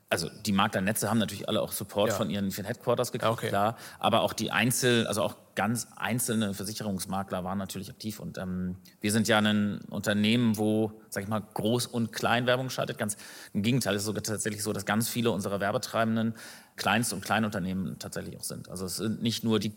Also 0.08 0.30
die 0.44 0.52
Maklernetze 0.52 1.10
haben 1.10 1.18
natürlich 1.18 1.48
alle 1.48 1.60
auch 1.60 1.72
Support 1.72 2.10
ja. 2.10 2.16
von 2.16 2.30
ihren, 2.30 2.50
Headquarters 2.50 3.10
gekriegt, 3.10 3.32
okay. 3.32 3.48
klar. 3.48 3.76
Aber 3.98 4.20
auch 4.20 4.32
die 4.32 4.52
Einzel, 4.52 5.06
also 5.06 5.22
auch 5.22 5.34
ganz 5.56 5.88
einzelne 5.96 6.54
Versicherungsmakler 6.54 7.42
waren 7.42 7.58
natürlich 7.58 7.90
aktiv. 7.90 8.20
Und 8.20 8.38
ähm, 8.38 8.76
wir 9.00 9.10
sind 9.10 9.26
ja 9.26 9.38
ein 9.38 9.80
Unternehmen, 9.90 10.58
wo, 10.58 11.00
sag 11.08 11.24
ich 11.24 11.28
mal, 11.28 11.42
Groß- 11.54 11.88
und 11.88 12.12
Kleinwerbung 12.12 12.70
schaltet. 12.70 12.98
Ganz 12.98 13.16
im 13.52 13.62
Gegenteil, 13.62 13.96
es 13.96 14.02
ist 14.02 14.06
sogar 14.06 14.22
tatsächlich 14.22 14.62
so, 14.62 14.72
dass 14.72 14.84
ganz 14.84 15.08
viele 15.08 15.32
unserer 15.32 15.58
Werbetreibenden 15.58 16.34
Kleinst- 16.76 17.12
und 17.12 17.24
Kleinunternehmen 17.24 17.98
tatsächlich 17.98 18.38
auch 18.38 18.44
sind. 18.44 18.68
Also 18.68 18.86
es 18.86 18.96
sind 18.96 19.22
nicht 19.22 19.42
nur 19.42 19.58
die 19.58 19.72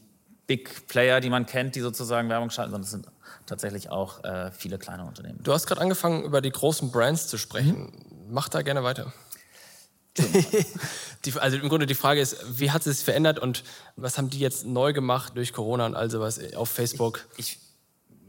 Big 0.46 0.88
Player, 0.88 1.22
die 1.22 1.30
man 1.30 1.46
kennt, 1.46 1.76
die 1.76 1.80
sozusagen 1.80 2.30
Werbung 2.30 2.50
schalten, 2.50 2.72
sondern 2.72 2.86
es 2.86 2.92
sind 2.92 3.08
tatsächlich 3.46 3.90
auch 3.90 4.24
äh, 4.24 4.52
viele 4.52 4.78
kleine 4.78 5.06
Unternehmen. 5.06 5.40
Du 5.42 5.54
hast 5.54 5.66
gerade 5.66 5.82
angefangen, 5.82 6.24
über 6.24 6.42
die 6.42 6.52
großen 6.52 6.92
Brands 6.92 7.28
zu 7.28 7.38
sprechen. 7.38 7.82
Mhm. 7.82 7.92
Mach 8.32 8.50
da 8.50 8.62
gerne 8.62 8.84
weiter. 8.84 9.12
die, 11.26 11.34
also 11.34 11.58
im 11.58 11.70
Grunde 11.70 11.86
die 11.86 11.96
Frage 11.96 12.22
ist, 12.22 12.60
wie 12.60 12.72
hat 12.72 12.86
es 12.86 12.98
sich 12.98 13.06
verändert 13.06 13.40
und 13.40 13.64
was 13.96 14.18
haben 14.18 14.30
die 14.30 14.40
jetzt 14.40 14.66
neu 14.66 14.94
gemacht 14.94 15.34
durch 15.36 15.54
Corona 15.54 15.86
und 15.86 15.96
all 15.96 16.10
sowas 16.10 16.40
auf 16.54 16.70
Facebook? 16.70 17.28
Ich, 17.38 17.52
ich 17.52 17.60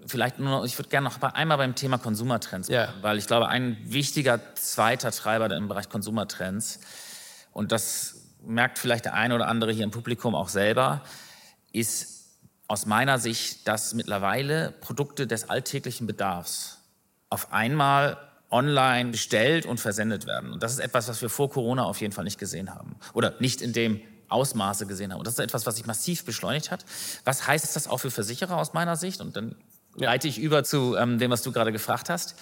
vielleicht 0.07 0.39
nur, 0.39 0.65
ich 0.65 0.79
würde 0.79 0.89
gerne 0.89 1.09
noch 1.09 1.23
einmal 1.23 1.59
beim 1.59 1.75
Thema 1.75 1.99
Konsumertrends, 1.99 2.69
ja. 2.69 2.93
weil 3.01 3.19
ich 3.19 3.27
glaube, 3.27 3.49
ein 3.49 3.77
wichtiger 3.85 4.41
zweiter 4.55 5.11
Treiber 5.11 5.55
im 5.55 5.69
Bereich 5.69 5.89
Konsumertrends 5.89 6.81
und 7.53 7.73
das 7.73 8.17
merkt 8.43 8.79
vielleicht 8.79 9.05
der 9.05 9.15
eine 9.15 9.35
oder 9.35 9.49
andere 9.49 9.73
hier 9.73 9.85
im 9.85 9.91
Publikum 9.91 10.35
auch 10.35 10.49
selber, 10.49 11.03
ist 11.73 12.21
aus 12.69 12.87
meiner 12.87 13.19
Sicht, 13.19 13.67
dass 13.69 13.95
mittlerweile 13.95 14.73
Produkte 14.81 15.27
des 15.27 15.51
alltäglichen 15.51 16.07
Bedarfs 16.07 16.79
auf 17.29 17.53
einmal 17.53 18.17
online 18.51 19.11
bestellt 19.11 19.67
und 19.67 19.81
versendet 19.81 20.27
werden. 20.27 20.53
Und 20.53 20.63
das 20.63 20.73
ist 20.73 20.81
etwas, 20.81 21.09
was 21.09 21.23
wir 21.23 21.29
vor 21.29 21.51
Corona 21.51 21.85
auf 21.85 22.01
jeden 22.01 22.13
Fall 22.13 22.25
nicht 22.25 22.39
gesehen 22.39 22.75
haben. 22.75 22.97
Oder 23.15 23.35
nicht 23.39 23.63
in 23.63 23.73
dem 23.73 24.01
Ausmaße 24.29 24.87
gesehen 24.87 25.13
haben. 25.13 25.19
Und 25.19 25.27
das 25.27 25.35
ist 25.35 25.41
etwas, 25.41 25.67
was 25.67 25.77
sich 25.77 25.87
massiv 25.87 26.25
beschleunigt 26.25 26.71
hat. 26.71 26.85
Was 27.25 27.47
heißt 27.47 27.75
das 27.77 27.89
auch 27.89 27.99
für 27.99 28.11
Versicherer 28.11 28.57
aus 28.57 28.73
meiner 28.73 28.97
Sicht? 28.97 29.21
Und 29.21 29.37
dann 29.37 29.57
leite 29.95 30.29
ich 30.29 30.39
über 30.39 30.65
zu 30.65 30.97
ähm, 30.97 31.19
dem, 31.19 31.31
was 31.31 31.43
du 31.43 31.53
gerade 31.53 31.73
gefragt 31.73 32.11
hast. 32.11 32.35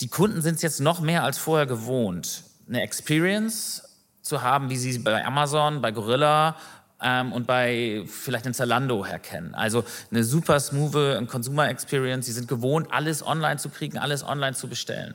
Die 0.00 0.08
Kunden 0.08 0.42
sind 0.42 0.56
es 0.56 0.62
jetzt 0.62 0.80
noch 0.80 1.00
mehr 1.00 1.24
als 1.24 1.38
vorher 1.38 1.66
gewohnt, 1.66 2.44
eine 2.68 2.82
Experience 2.82 3.82
zu 4.22 4.42
haben, 4.42 4.70
wie 4.70 4.76
sie 4.76 4.98
bei 4.98 5.24
Amazon, 5.24 5.80
bei 5.80 5.90
Gorilla 5.90 6.56
ähm, 7.02 7.32
und 7.32 7.46
bei 7.46 8.04
vielleicht 8.06 8.44
einem 8.44 8.54
Zalando 8.54 9.04
herkennen. 9.04 9.54
Also 9.54 9.84
eine 10.10 10.22
super 10.22 10.60
smooth 10.60 11.26
Consumer 11.28 11.68
Experience. 11.68 12.26
Sie 12.26 12.32
sind 12.32 12.46
gewohnt, 12.46 12.88
alles 12.92 13.26
online 13.26 13.56
zu 13.56 13.70
kriegen, 13.70 13.98
alles 13.98 14.22
online 14.22 14.54
zu 14.54 14.68
bestellen. 14.68 15.14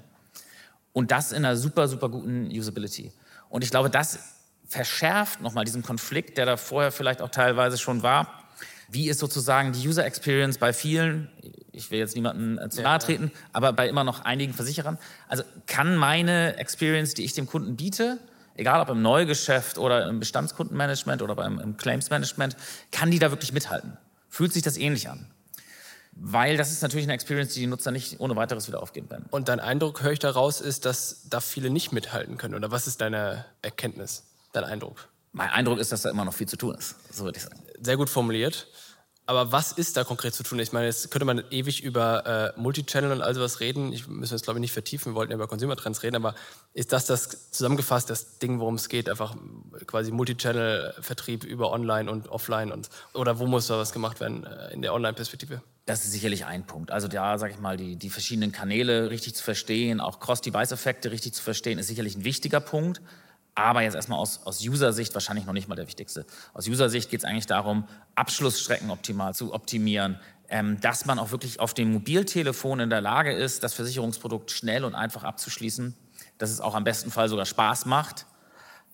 Und 0.93 1.11
das 1.11 1.31
in 1.31 1.43
einer 1.43 1.57
super, 1.57 1.87
super 1.87 2.09
guten 2.09 2.47
Usability. 2.47 3.11
Und 3.49 3.63
ich 3.63 3.71
glaube, 3.71 3.89
das 3.89 4.19
verschärft 4.67 5.41
nochmal 5.41 5.65
diesen 5.65 5.83
Konflikt, 5.83 6.37
der 6.37 6.45
da 6.45 6.57
vorher 6.57 6.91
vielleicht 6.91 7.21
auch 7.21 7.29
teilweise 7.29 7.77
schon 7.77 8.03
war, 8.03 8.43
wie 8.89 9.09
ist 9.09 9.19
sozusagen 9.19 9.71
die 9.73 9.87
User 9.87 10.05
Experience 10.05 10.57
bei 10.57 10.71
vielen, 10.71 11.29
ich 11.71 11.89
will 11.89 11.99
jetzt 11.99 12.15
niemanden 12.15 12.59
äh, 12.59 12.69
zu 12.69 12.81
nahe 12.81 12.99
treten, 12.99 13.31
aber 13.51 13.73
bei 13.73 13.89
immer 13.89 14.03
noch 14.03 14.21
einigen 14.21 14.53
Versicherern. 14.53 14.99
Also 15.27 15.43
kann 15.65 15.95
meine 15.95 16.57
Experience, 16.57 17.15
die 17.15 17.23
ich 17.23 17.33
dem 17.33 17.47
Kunden 17.47 17.75
biete, 17.75 18.19
egal 18.55 18.81
ob 18.81 18.89
im 18.89 19.01
Neugeschäft 19.01 19.79
oder 19.79 20.07
im 20.07 20.19
Bestandskundenmanagement 20.19 21.21
oder 21.21 21.35
beim 21.35 21.59
im 21.59 21.77
Claims 21.77 22.11
Management, 22.11 22.55
kann 22.91 23.09
die 23.09 23.19
da 23.19 23.31
wirklich 23.31 23.51
mithalten? 23.51 23.97
Fühlt 24.29 24.53
sich 24.53 24.61
das 24.61 24.77
ähnlich 24.77 25.09
an? 25.09 25.25
Weil 26.15 26.57
das 26.57 26.71
ist 26.71 26.81
natürlich 26.81 27.05
eine 27.05 27.13
Experience, 27.13 27.53
die 27.53 27.61
die 27.61 27.67
Nutzer 27.67 27.91
nicht 27.91 28.19
ohne 28.19 28.35
weiteres 28.35 28.67
wieder 28.67 28.81
aufgeben 28.81 29.09
werden. 29.09 29.25
Und 29.31 29.49
dein 29.49 29.59
Eindruck, 29.59 30.03
höre 30.03 30.11
ich 30.11 30.19
daraus, 30.19 30.61
ist, 30.61 30.85
dass 30.85 31.27
da 31.29 31.39
viele 31.39 31.69
nicht 31.69 31.91
mithalten 31.91 32.37
können. 32.37 32.55
Oder 32.55 32.71
was 32.71 32.87
ist 32.87 33.01
deine 33.01 33.45
Erkenntnis, 33.61 34.23
dein 34.51 34.63
Eindruck? 34.63 35.09
Mein 35.31 35.49
Eindruck 35.49 35.79
ist, 35.79 35.91
dass 35.91 36.03
da 36.03 36.11
immer 36.11 36.25
noch 36.25 36.33
viel 36.33 36.47
zu 36.47 36.57
tun 36.57 36.75
ist. 36.75 36.95
So 37.11 37.25
würde 37.25 37.37
ich 37.37 37.43
sagen. 37.43 37.59
Sehr 37.81 37.97
gut 37.97 38.09
formuliert. 38.09 38.67
Aber 39.25 39.53
was 39.53 39.71
ist 39.71 39.95
da 39.95 40.03
konkret 40.03 40.33
zu 40.33 40.43
tun? 40.43 40.59
Ich 40.59 40.73
meine, 40.73 40.87
jetzt 40.87 41.09
könnte 41.09 41.25
man 41.25 41.43
ewig 41.49 41.81
über 41.81 42.53
äh, 42.55 42.59
Multichannel 42.59 43.11
und 43.13 43.21
all 43.21 43.33
sowas 43.33 43.61
reden. 43.61 43.93
Ich 43.93 44.07
müssen 44.07 44.33
jetzt, 44.33 44.43
glaube 44.43 44.59
ich, 44.59 44.61
nicht 44.61 44.73
vertiefen. 44.73 45.13
Wir 45.13 45.15
wollten 45.15 45.31
ja 45.31 45.35
über 45.35 45.47
Consumer 45.47 45.77
Trends 45.77 46.03
reden. 46.03 46.17
Aber 46.17 46.35
ist 46.73 46.91
das 46.91 47.05
das 47.05 47.51
zusammengefasst, 47.51 48.09
das 48.09 48.39
Ding, 48.39 48.59
worum 48.59 48.75
es 48.75 48.89
geht? 48.89 49.07
Einfach 49.09 49.35
quasi 49.87 50.11
Multichannel-Vertrieb 50.11 51.45
über 51.45 51.71
Online 51.71 52.11
und 52.11 52.27
Offline? 52.27 52.73
Und, 52.73 52.89
oder 53.13 53.39
wo 53.39 53.47
muss 53.47 53.67
da 53.67 53.77
was 53.77 53.93
gemacht 53.93 54.19
werden 54.19 54.45
äh, 54.45 54.73
in 54.73 54.81
der 54.81 54.93
Online-Perspektive? 54.93 55.61
Das 55.85 56.03
ist 56.03 56.11
sicherlich 56.11 56.45
ein 56.45 56.65
Punkt. 56.65 56.91
Also 56.91 57.07
da, 57.07 57.37
sage 57.37 57.53
ich 57.53 57.59
mal, 57.59 57.77
die, 57.77 57.95
die 57.95 58.09
verschiedenen 58.09 58.51
Kanäle 58.51 59.09
richtig 59.09 59.35
zu 59.35 59.43
verstehen, 59.43 60.01
auch 60.01 60.19
Cross-Device-Effekte 60.19 61.11
richtig 61.11 61.33
zu 61.33 61.43
verstehen, 61.43 61.79
ist 61.79 61.87
sicherlich 61.87 62.17
ein 62.17 62.25
wichtiger 62.25 62.59
Punkt. 62.59 63.01
Aber 63.55 63.81
jetzt 63.81 63.93
erstmal 63.93 64.17
aus, 64.17 64.41
aus 64.45 64.61
User-Sicht 64.61 65.13
wahrscheinlich 65.13 65.45
noch 65.45 65.53
nicht 65.53 65.67
mal 65.67 65.75
der 65.75 65.87
wichtigste. 65.87 66.25
Aus 66.53 66.67
User-Sicht 66.67 67.09
geht 67.09 67.19
es 67.19 67.25
eigentlich 67.25 67.45
darum, 67.45 67.87
Abschlussstrecken 68.15 68.89
optimal 68.89 69.35
zu 69.35 69.53
optimieren, 69.53 70.19
ähm, 70.49 70.79
dass 70.81 71.05
man 71.05 71.19
auch 71.19 71.31
wirklich 71.31 71.59
auf 71.59 71.73
dem 71.73 71.93
Mobiltelefon 71.93 72.79
in 72.79 72.89
der 72.89 73.01
Lage 73.01 73.31
ist, 73.31 73.63
das 73.63 73.73
Versicherungsprodukt 73.73 74.51
schnell 74.51 74.85
und 74.85 74.95
einfach 74.95 75.23
abzuschließen, 75.23 75.95
dass 76.37 76.49
es 76.49 76.61
auch 76.61 76.73
am 76.73 76.83
besten 76.83 77.11
Fall 77.11 77.29
sogar 77.29 77.45
Spaß 77.45 77.85
macht. 77.85 78.25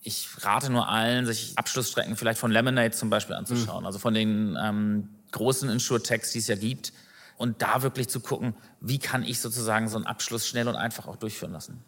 Ich 0.02 0.28
rate 0.40 0.70
nur 0.70 0.88
allen, 0.88 1.26
sich 1.26 1.52
Abschlussstrecken 1.56 2.16
vielleicht 2.16 2.38
von 2.38 2.50
Lemonade 2.50 2.92
zum 2.92 3.10
Beispiel 3.10 3.36
anzuschauen, 3.36 3.80
mhm. 3.80 3.86
also 3.86 3.98
von 3.98 4.14
den 4.14 4.58
ähm, 4.62 5.08
großen 5.32 5.70
Insure-Techs, 5.70 6.32
die 6.32 6.38
es 6.38 6.48
ja 6.48 6.56
gibt, 6.56 6.92
und 7.36 7.62
da 7.62 7.82
wirklich 7.82 8.08
zu 8.08 8.20
gucken, 8.20 8.54
wie 8.80 8.98
kann 8.98 9.22
ich 9.22 9.40
sozusagen 9.40 9.88
so 9.88 9.96
einen 9.96 10.06
Abschluss 10.06 10.46
schnell 10.46 10.68
und 10.68 10.76
einfach 10.76 11.06
auch 11.06 11.16
durchführen 11.16 11.52
lassen. 11.52 11.82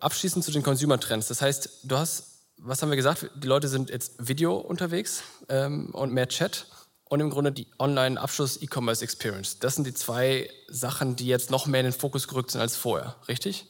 Abschließend 0.00 0.44
zu 0.44 0.52
den 0.52 0.62
Consumer 0.62 0.98
Trends. 1.00 1.28
Das 1.28 1.42
heißt, 1.42 1.80
du 1.84 1.96
hast, 1.96 2.24
was 2.58 2.82
haben 2.82 2.90
wir 2.90 2.96
gesagt? 2.96 3.30
Die 3.36 3.46
Leute 3.46 3.68
sind 3.68 3.90
jetzt 3.90 4.14
Video 4.18 4.56
unterwegs 4.56 5.22
ähm, 5.48 5.90
und 5.94 6.12
mehr 6.12 6.28
Chat 6.28 6.66
und 7.04 7.20
im 7.20 7.30
Grunde 7.30 7.52
die 7.52 7.66
Online-Abschluss-E-Commerce-Experience. 7.78 9.58
Das 9.58 9.74
sind 9.74 9.86
die 9.86 9.94
zwei 9.94 10.50
Sachen, 10.68 11.16
die 11.16 11.26
jetzt 11.26 11.50
noch 11.50 11.66
mehr 11.66 11.80
in 11.80 11.86
den 11.86 11.92
Fokus 11.92 12.28
gerückt 12.28 12.50
sind 12.50 12.60
als 12.60 12.76
vorher, 12.76 13.16
richtig? 13.28 13.66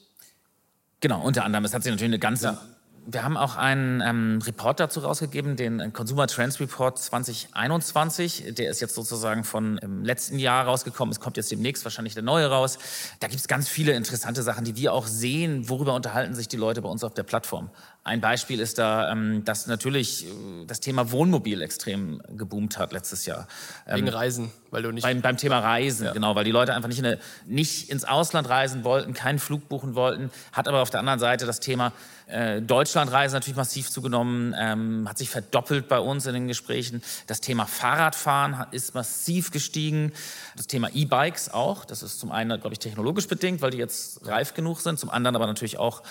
Genau, 1.00 1.22
unter 1.22 1.44
anderem. 1.44 1.64
Es 1.64 1.72
hat 1.72 1.82
sich 1.82 1.90
natürlich 1.90 2.10
eine 2.10 2.18
ganze 2.18 2.46
ja 2.46 2.77
wir 3.10 3.24
haben 3.24 3.38
auch 3.38 3.56
einen 3.56 4.02
ähm, 4.02 4.38
Report 4.44 4.78
dazu 4.78 5.00
rausgegeben, 5.00 5.56
den 5.56 5.94
Consumer 5.94 6.26
Trends 6.26 6.60
Report 6.60 6.98
2021. 6.98 8.54
Der 8.54 8.68
ist 8.68 8.80
jetzt 8.80 8.94
sozusagen 8.94 9.44
von 9.44 9.78
im 9.78 10.04
letzten 10.04 10.38
Jahr 10.38 10.66
rausgekommen. 10.66 11.10
Es 11.10 11.18
kommt 11.18 11.38
jetzt 11.38 11.50
demnächst 11.50 11.84
wahrscheinlich 11.84 12.12
der 12.12 12.22
neue 12.22 12.50
raus. 12.50 12.78
Da 13.20 13.28
gibt 13.28 13.40
es 13.40 13.48
ganz 13.48 13.66
viele 13.66 13.92
interessante 13.92 14.42
Sachen, 14.42 14.66
die 14.66 14.76
wir 14.76 14.92
auch 14.92 15.06
sehen. 15.06 15.70
Worüber 15.70 15.94
unterhalten 15.94 16.34
sich 16.34 16.48
die 16.48 16.58
Leute 16.58 16.82
bei 16.82 16.90
uns 16.90 17.02
auf 17.02 17.14
der 17.14 17.22
Plattform? 17.22 17.70
Ein 18.04 18.20
Beispiel 18.20 18.60
ist 18.60 18.76
da, 18.76 19.10
ähm, 19.10 19.42
dass 19.42 19.66
natürlich 19.66 20.26
äh, 20.26 20.66
das 20.66 20.80
Thema 20.80 21.10
Wohnmobil 21.10 21.62
extrem 21.62 22.20
geboomt 22.36 22.78
hat 22.78 22.92
letztes 22.92 23.24
Jahr. 23.24 23.48
Ähm, 23.86 23.96
Wegen 23.96 24.08
Reisen, 24.08 24.50
weil 24.70 24.82
du 24.82 24.92
nicht. 24.92 25.02
Beim, 25.02 25.22
beim 25.22 25.38
Thema 25.38 25.60
Reisen, 25.60 26.06
ja. 26.06 26.12
genau, 26.12 26.34
weil 26.34 26.44
die 26.44 26.50
Leute 26.50 26.74
einfach 26.74 26.88
nicht, 26.88 26.98
in 26.98 27.06
eine, 27.06 27.18
nicht 27.46 27.88
ins 27.88 28.04
Ausland 28.04 28.50
reisen 28.50 28.84
wollten, 28.84 29.14
keinen 29.14 29.38
Flug 29.38 29.66
buchen 29.70 29.94
wollten. 29.94 30.30
Hat 30.52 30.68
aber 30.68 30.82
auf 30.82 30.90
der 30.90 31.00
anderen 31.00 31.20
Seite 31.20 31.46
das 31.46 31.60
Thema 31.60 31.92
äh, 32.28 32.60
Deutschlandreisen 32.60 33.34
natürlich 33.34 33.56
massiv 33.56 33.90
zugenommen, 33.90 34.54
ähm, 34.58 35.08
hat 35.08 35.16
sich 35.16 35.30
verdoppelt 35.30 35.88
bei 35.88 35.98
uns 35.98 36.26
in 36.26 36.34
den 36.34 36.46
Gesprächen. 36.46 37.02
Das 37.26 37.40
Thema 37.40 37.66
Fahrradfahren 37.66 38.66
ist 38.70 38.94
massiv 38.94 39.50
gestiegen. 39.50 40.12
Das 40.54 40.66
Thema 40.66 40.90
E-Bikes 40.92 41.48
auch. 41.48 41.86
Das 41.86 42.02
ist 42.02 42.20
zum 42.20 42.30
einen, 42.30 42.60
glaube 42.60 42.74
ich, 42.74 42.80
technologisch 42.80 43.28
bedingt, 43.28 43.62
weil 43.62 43.70
die 43.70 43.78
jetzt 43.78 44.26
reif 44.26 44.52
genug 44.52 44.80
sind. 44.80 44.98
Zum 44.98 45.08
anderen 45.08 45.36
aber 45.36 45.46
natürlich 45.46 45.78
auch 45.78 46.02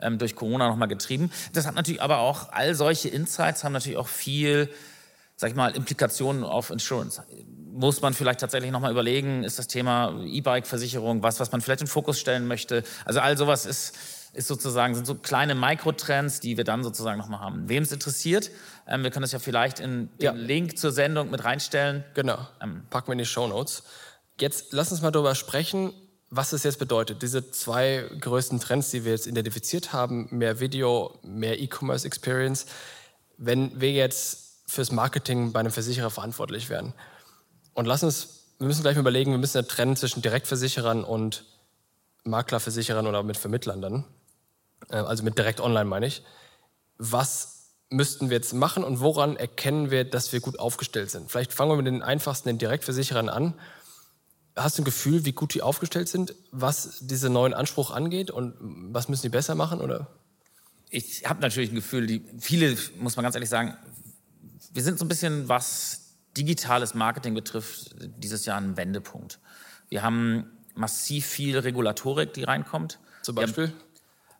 ähm, 0.00 0.18
durch 0.18 0.36
Corona 0.36 0.68
nochmal 0.68 0.88
getrieben. 0.88 1.32
Das 1.52 1.66
hat 1.66 1.74
natürlich 1.74 2.02
aber 2.02 2.18
auch, 2.18 2.52
all 2.52 2.74
solche 2.74 3.08
Insights 3.08 3.64
haben 3.64 3.72
natürlich 3.72 3.98
auch 3.98 4.08
viel, 4.08 4.70
sag 5.36 5.50
ich 5.50 5.56
mal, 5.56 5.74
Implikationen 5.74 6.44
auf 6.44 6.70
Insurance. 6.70 7.22
Muss 7.72 8.00
man 8.00 8.14
vielleicht 8.14 8.38
tatsächlich 8.38 8.70
nochmal 8.70 8.92
überlegen, 8.92 9.42
ist 9.42 9.58
das 9.58 9.66
Thema 9.66 10.22
E-Bike-Versicherung 10.24 11.24
was, 11.24 11.40
was 11.40 11.50
man 11.50 11.60
vielleicht 11.60 11.80
in 11.80 11.88
Fokus 11.88 12.20
stellen 12.20 12.46
möchte? 12.46 12.84
Also 13.04 13.18
all 13.18 13.36
sowas 13.36 13.66
ist, 13.66 13.94
ist 14.34 14.48
sozusagen, 14.48 14.94
sind 14.94 15.06
so 15.06 15.14
kleine 15.14 15.54
Mikrotrends, 15.54 16.40
die 16.40 16.56
wir 16.56 16.64
dann 16.64 16.82
sozusagen 16.82 17.18
nochmal 17.18 17.40
haben. 17.40 17.68
Wem 17.68 17.82
es 17.82 17.92
interessiert, 17.92 18.50
ähm, 18.86 19.02
wir 19.02 19.10
können 19.10 19.22
das 19.22 19.32
ja 19.32 19.38
vielleicht 19.38 19.80
in 19.80 20.08
den 20.18 20.22
ja. 20.22 20.32
Link 20.32 20.78
zur 20.78 20.92
Sendung 20.92 21.30
mit 21.30 21.44
reinstellen. 21.44 22.04
Genau, 22.14 22.46
ähm, 22.60 22.82
packen 22.90 23.08
wir 23.08 23.12
in 23.12 23.18
die 23.18 23.26
Show 23.26 23.46
Notes. 23.46 23.84
Jetzt 24.40 24.72
lass 24.72 24.90
uns 24.90 25.02
mal 25.02 25.10
darüber 25.10 25.34
sprechen, 25.34 25.92
was 26.30 26.52
es 26.52 26.64
jetzt 26.64 26.78
bedeutet, 26.78 27.22
diese 27.22 27.50
zwei 27.50 28.10
größten 28.20 28.58
Trends, 28.58 28.90
die 28.90 29.04
wir 29.04 29.12
jetzt 29.12 29.26
identifiziert 29.26 29.92
haben, 29.92 30.26
mehr 30.30 30.58
Video, 30.58 31.18
mehr 31.22 31.60
E-Commerce 31.60 32.06
Experience, 32.06 32.66
wenn 33.36 33.80
wir 33.80 33.92
jetzt 33.92 34.64
fürs 34.66 34.90
Marketing 34.90 35.52
bei 35.52 35.60
einem 35.60 35.70
Versicherer 35.70 36.10
verantwortlich 36.10 36.70
wären. 36.70 36.92
Und 37.74 37.86
lass 37.86 38.02
uns, 38.02 38.46
wir 38.58 38.66
müssen 38.66 38.82
gleich 38.82 38.96
mal 38.96 39.02
überlegen, 39.02 39.30
wir 39.30 39.38
müssen 39.38 39.58
ja 39.58 39.62
trennen 39.62 39.96
zwischen 39.96 40.22
Direktversicherern 40.22 41.04
und 41.04 41.44
Maklerversicherern 42.24 43.06
oder 43.06 43.22
mit 43.22 43.36
Vermittlern 43.36 43.82
dann. 43.82 44.04
Äh, 44.90 44.96
also 44.96 45.22
mit 45.22 45.38
direkt 45.38 45.60
online 45.60 45.84
meine 45.84 46.06
ich. 46.06 46.22
Was 46.98 47.74
müssten 47.90 48.30
wir 48.30 48.36
jetzt 48.36 48.52
machen 48.52 48.84
und 48.84 49.00
woran 49.00 49.36
erkennen 49.36 49.90
wir, 49.90 50.04
dass 50.04 50.32
wir 50.32 50.40
gut 50.40 50.58
aufgestellt 50.58 51.10
sind? 51.10 51.30
Vielleicht 51.30 51.52
fangen 51.52 51.70
wir 51.70 51.76
mit 51.76 51.86
den 51.86 52.02
einfachsten, 52.02 52.48
den 52.48 52.58
Direktversicherern 52.58 53.28
an 53.28 53.54
Hast 54.56 54.78
du 54.78 54.82
ein 54.82 54.84
Gefühl, 54.84 55.24
wie 55.24 55.32
gut 55.32 55.52
die 55.54 55.62
aufgestellt 55.62 56.08
sind, 56.08 56.34
was 56.52 56.98
diesen 57.00 57.32
neuen 57.32 57.54
Anspruch 57.54 57.90
angeht 57.90 58.30
und 58.30 58.54
was 58.60 59.08
müssen 59.08 59.22
die 59.22 59.28
besser 59.28 59.56
machen? 59.56 59.80
Oder? 59.80 60.06
Ich 60.90 61.24
habe 61.26 61.40
natürlich 61.40 61.72
ein 61.72 61.74
Gefühl, 61.74 62.06
die, 62.06 62.24
viele, 62.38 62.76
muss 63.00 63.16
man 63.16 63.24
ganz 63.24 63.34
ehrlich 63.34 63.50
sagen, 63.50 63.76
wir 64.72 64.82
sind 64.84 65.00
so 65.00 65.04
ein 65.04 65.08
bisschen, 65.08 65.48
was 65.48 66.14
digitales 66.36 66.94
Marketing 66.94 67.34
betrifft, 67.34 67.96
dieses 68.18 68.44
Jahr 68.44 68.60
ein 68.60 68.76
Wendepunkt. 68.76 69.40
Wir 69.88 70.02
haben 70.02 70.46
massiv 70.74 71.26
viel 71.26 71.58
Regulatorik, 71.58 72.32
die 72.32 72.44
reinkommt. 72.44 73.00
Zum 73.22 73.34
Beispiel? 73.34 73.72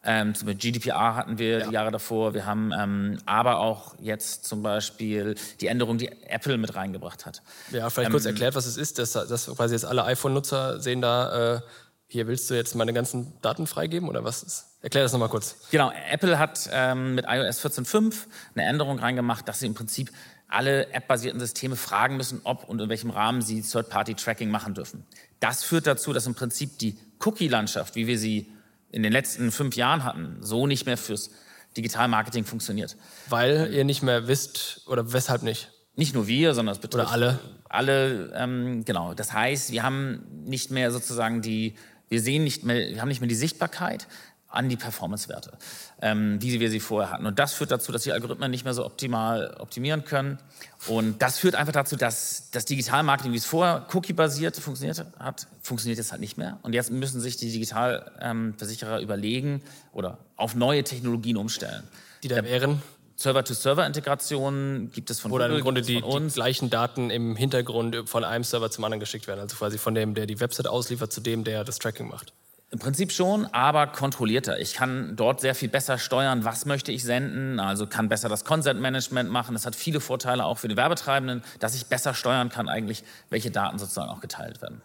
Ähm, 0.05 0.35
zum 0.35 0.57
GDPR 0.57 1.17
hatten 1.17 1.39
wir 1.39 1.59
ja. 1.59 1.67
die 1.67 1.73
Jahre 1.73 1.91
davor. 1.91 2.35
Wir 2.35 2.47
haben 2.47 2.73
ähm, 2.79 3.19
aber 3.27 3.59
auch 3.59 3.95
jetzt 4.01 4.45
zum 4.45 4.63
Beispiel 4.63 5.35
die 5.61 5.67
Änderung, 5.67 5.99
die 5.99 6.11
Apple 6.27 6.59
mit 6.59 6.75
reingebracht 6.75 7.27
hat. 7.27 7.43
Ja, 7.71 7.89
vielleicht 7.91 8.09
ähm, 8.09 8.13
kurz 8.13 8.27
erklärt, 8.27 8.55
was 8.55 8.67
es 8.67 8.77
ist, 8.77 8.99
dass, 8.99 9.13
dass 9.13 9.47
quasi 9.47 9.75
jetzt 9.75 9.85
alle 9.85 10.05
iPhone-Nutzer 10.05 10.81
sehen 10.81 11.01
da, 11.01 11.57
äh, 11.57 11.61
hier 12.07 12.27
willst 12.27 12.49
du 12.51 12.55
jetzt 12.55 12.75
meine 12.75 12.93
ganzen 12.93 13.33
Daten 13.41 13.67
freigeben 13.67 14.09
oder 14.09 14.23
was 14.25 14.43
ist? 14.43 14.67
Erklär 14.83 15.03
das 15.03 15.13
nochmal 15.13 15.31
kurz. 15.31 15.57
Genau, 15.71 15.91
Apple 16.11 16.39
hat 16.39 16.69
ähm, 16.73 17.15
mit 17.15 17.25
iOS 17.27 17.65
14.5 17.65 18.15
eine 18.55 18.67
Änderung 18.67 18.99
reingemacht, 18.99 19.49
dass 19.49 19.61
sie 19.61 19.67
im 19.67 19.75
Prinzip 19.75 20.13
alle 20.47 20.93
App-basierten 20.93 21.41
Systeme 21.41 21.75
fragen 21.75 22.17
müssen, 22.17 22.41
ob 22.45 22.69
und 22.69 22.81
in 22.81 22.89
welchem 22.89 23.11
Rahmen 23.11 23.43
sie 23.43 23.63
Third-Party-Tracking 23.63 24.51
machen 24.51 24.75
dürfen. 24.75 25.05
Das 25.41 25.65
führt 25.65 25.87
dazu, 25.87 26.13
dass 26.13 26.27
im 26.27 26.35
Prinzip 26.35 26.79
die 26.79 26.97
Cookie-Landschaft, 27.25 27.97
wie 27.97 28.07
wir 28.07 28.19
sie 28.19 28.53
in 28.95 29.03
den 29.03 29.13
letzten 29.13 29.51
fünf 29.51 29.75
Jahren 29.75 30.05
hatten, 30.05 30.37
so 30.41 30.69
nicht 30.69 30.87
mehr 30.87 30.97
fürs 30.97 31.31
Digitalmarketing 31.77 32.45
funktioniert. 32.45 32.97
Weil 33.29 33.73
ihr 33.73 33.85
nicht 33.85 34.05
mehr 34.05 34.29
wisst 34.29 34.83
oder 34.87 35.13
weshalb 35.13 35.43
nicht? 35.43 35.73
Nicht 35.97 36.15
nur 36.15 36.29
wir, 36.29 36.55
sondern 36.55 36.75
es 36.75 36.79
betrifft 36.79 37.09
oder 37.09 37.13
alle. 37.13 37.39
Alle, 37.69 38.33
ähm, 38.37 38.85
genau. 38.85 39.13
Das 39.15 39.33
heißt, 39.33 39.73
wir 39.73 39.83
haben 39.83 40.45
nicht 40.45 40.71
mehr 40.71 40.93
sozusagen 40.93 41.43
die, 41.43 41.75
wir 42.09 42.21
sehen 42.21 42.45
nicht 42.45 42.63
mehr, 42.63 42.91
wir 42.91 43.01
haben 43.01 43.09
nicht 43.09 43.21
mehr 43.21 43.29
die 43.29 43.35
Sichtbarkeit 43.35 44.07
an 44.47 44.69
die 44.69 44.77
Performance-Werte, 44.77 45.59
ähm, 46.05 46.37
wie 46.43 46.61
wir 46.61 46.71
sie 46.71 46.81
vorher 46.81 47.11
hatten. 47.11 47.25
Und 47.25 47.39
das 47.39 47.55
führt 47.55 47.71
dazu, 47.71 47.91
dass 47.91 48.03
die 48.03 48.13
Algorithmen 48.13 48.51
nicht 48.51 48.65
mehr 48.65 48.75
so 48.75 48.85
optimal 48.85 49.57
optimieren 49.59 50.05
können. 50.05 50.39
Und 50.87 51.23
das 51.23 51.39
führt 51.39 51.55
einfach 51.55 51.73
dazu, 51.73 51.97
dass 51.97 52.51
das 52.51 52.67
Digitalmarketing, 52.67 53.33
wie 53.33 53.39
es 53.39 53.47
vorher 53.47 53.87
cookie-basiert 53.91 54.55
funktioniert 54.59 55.03
hat, 55.19 55.47
funktioniert 55.63 55.97
jetzt 55.97 56.13
halt 56.13 56.21
nicht 56.21 56.37
mehr. 56.37 56.59
Und 56.61 56.75
jetzt 56.75 56.91
müssen 56.93 57.23
sich 57.23 57.39
die 57.39 57.51
Digitalversicherer 57.51 58.99
ähm, 58.99 59.03
überlegen 59.03 59.63
oder 59.95 60.19
auf 60.37 60.55
neue 60.55 60.85
Technologien 60.85 61.39
umstellen. 61.39 61.85
Die 62.23 62.29
da 62.29 62.45
wären? 62.45 62.83
Server-to-Server-Integration 63.17 64.91
gibt 64.93 65.09
es 65.09 65.21
von 65.21 65.33
Oder 65.33 65.47
Google, 65.47 65.59
im 65.59 65.65
Grunde 65.65 65.83
die, 65.83 66.03
die, 66.03 66.29
gleichen 66.35 66.69
Daten 66.69 67.09
im 67.09 67.35
Hintergrund 67.35 68.11
von 68.11 68.25
einem 68.25 68.45
Server 68.45 68.71
zum 68.71 68.85
anderen 68.85 69.01
geschickt 69.01 69.27
werden. 69.27 69.41
Also 69.41 69.57
quasi 69.57 69.79
von 69.79 69.95
dem, 69.95 70.13
der 70.13 70.27
die 70.27 70.39
Website 70.39 70.67
ausliefert, 70.67 71.15
zu 71.15 71.23
dem, 71.23 71.45
der 71.45 71.65
das 71.65 71.79
Tracking 71.79 72.09
macht. 72.09 72.35
Im 72.75 72.81
Prinzip 72.81 73.13
schon, 73.13 73.47
aber 73.47 73.87
kontrollierter. 73.87 74.59
Ich 74.59 74.75
kann 74.75 75.15
dort 75.15 75.41
sehr 75.41 75.55
viel 75.55 75.69
besser 75.69 75.97
steuern, 75.97 76.45
was 76.45 76.67
möchte 76.67 76.91
ich 76.91 77.05
senden, 77.05 77.61
also 77.61 77.87
kann 77.87 78.09
besser 78.09 78.29
das 78.29 78.45
Consent 78.45 78.81
Management 78.81 79.31
machen. 79.31 79.55
Das 79.55 79.65
hat 79.65 79.77
viele 79.77 80.01
Vorteile 80.01 80.45
auch 80.45 80.59
für 80.59 80.67
die 80.67 80.77
Werbetreibenden, 80.77 81.45
dass 81.61 81.77
ich 81.77 81.87
besser 81.87 82.15
steuern 82.15 82.49
kann 82.49 82.69
eigentlich, 82.69 83.05
welche 83.31 83.53
Daten 83.53 83.79
sozusagen 83.79 84.11
auch 84.11 84.21
geteilt 84.21 84.61
werden. 84.61 84.83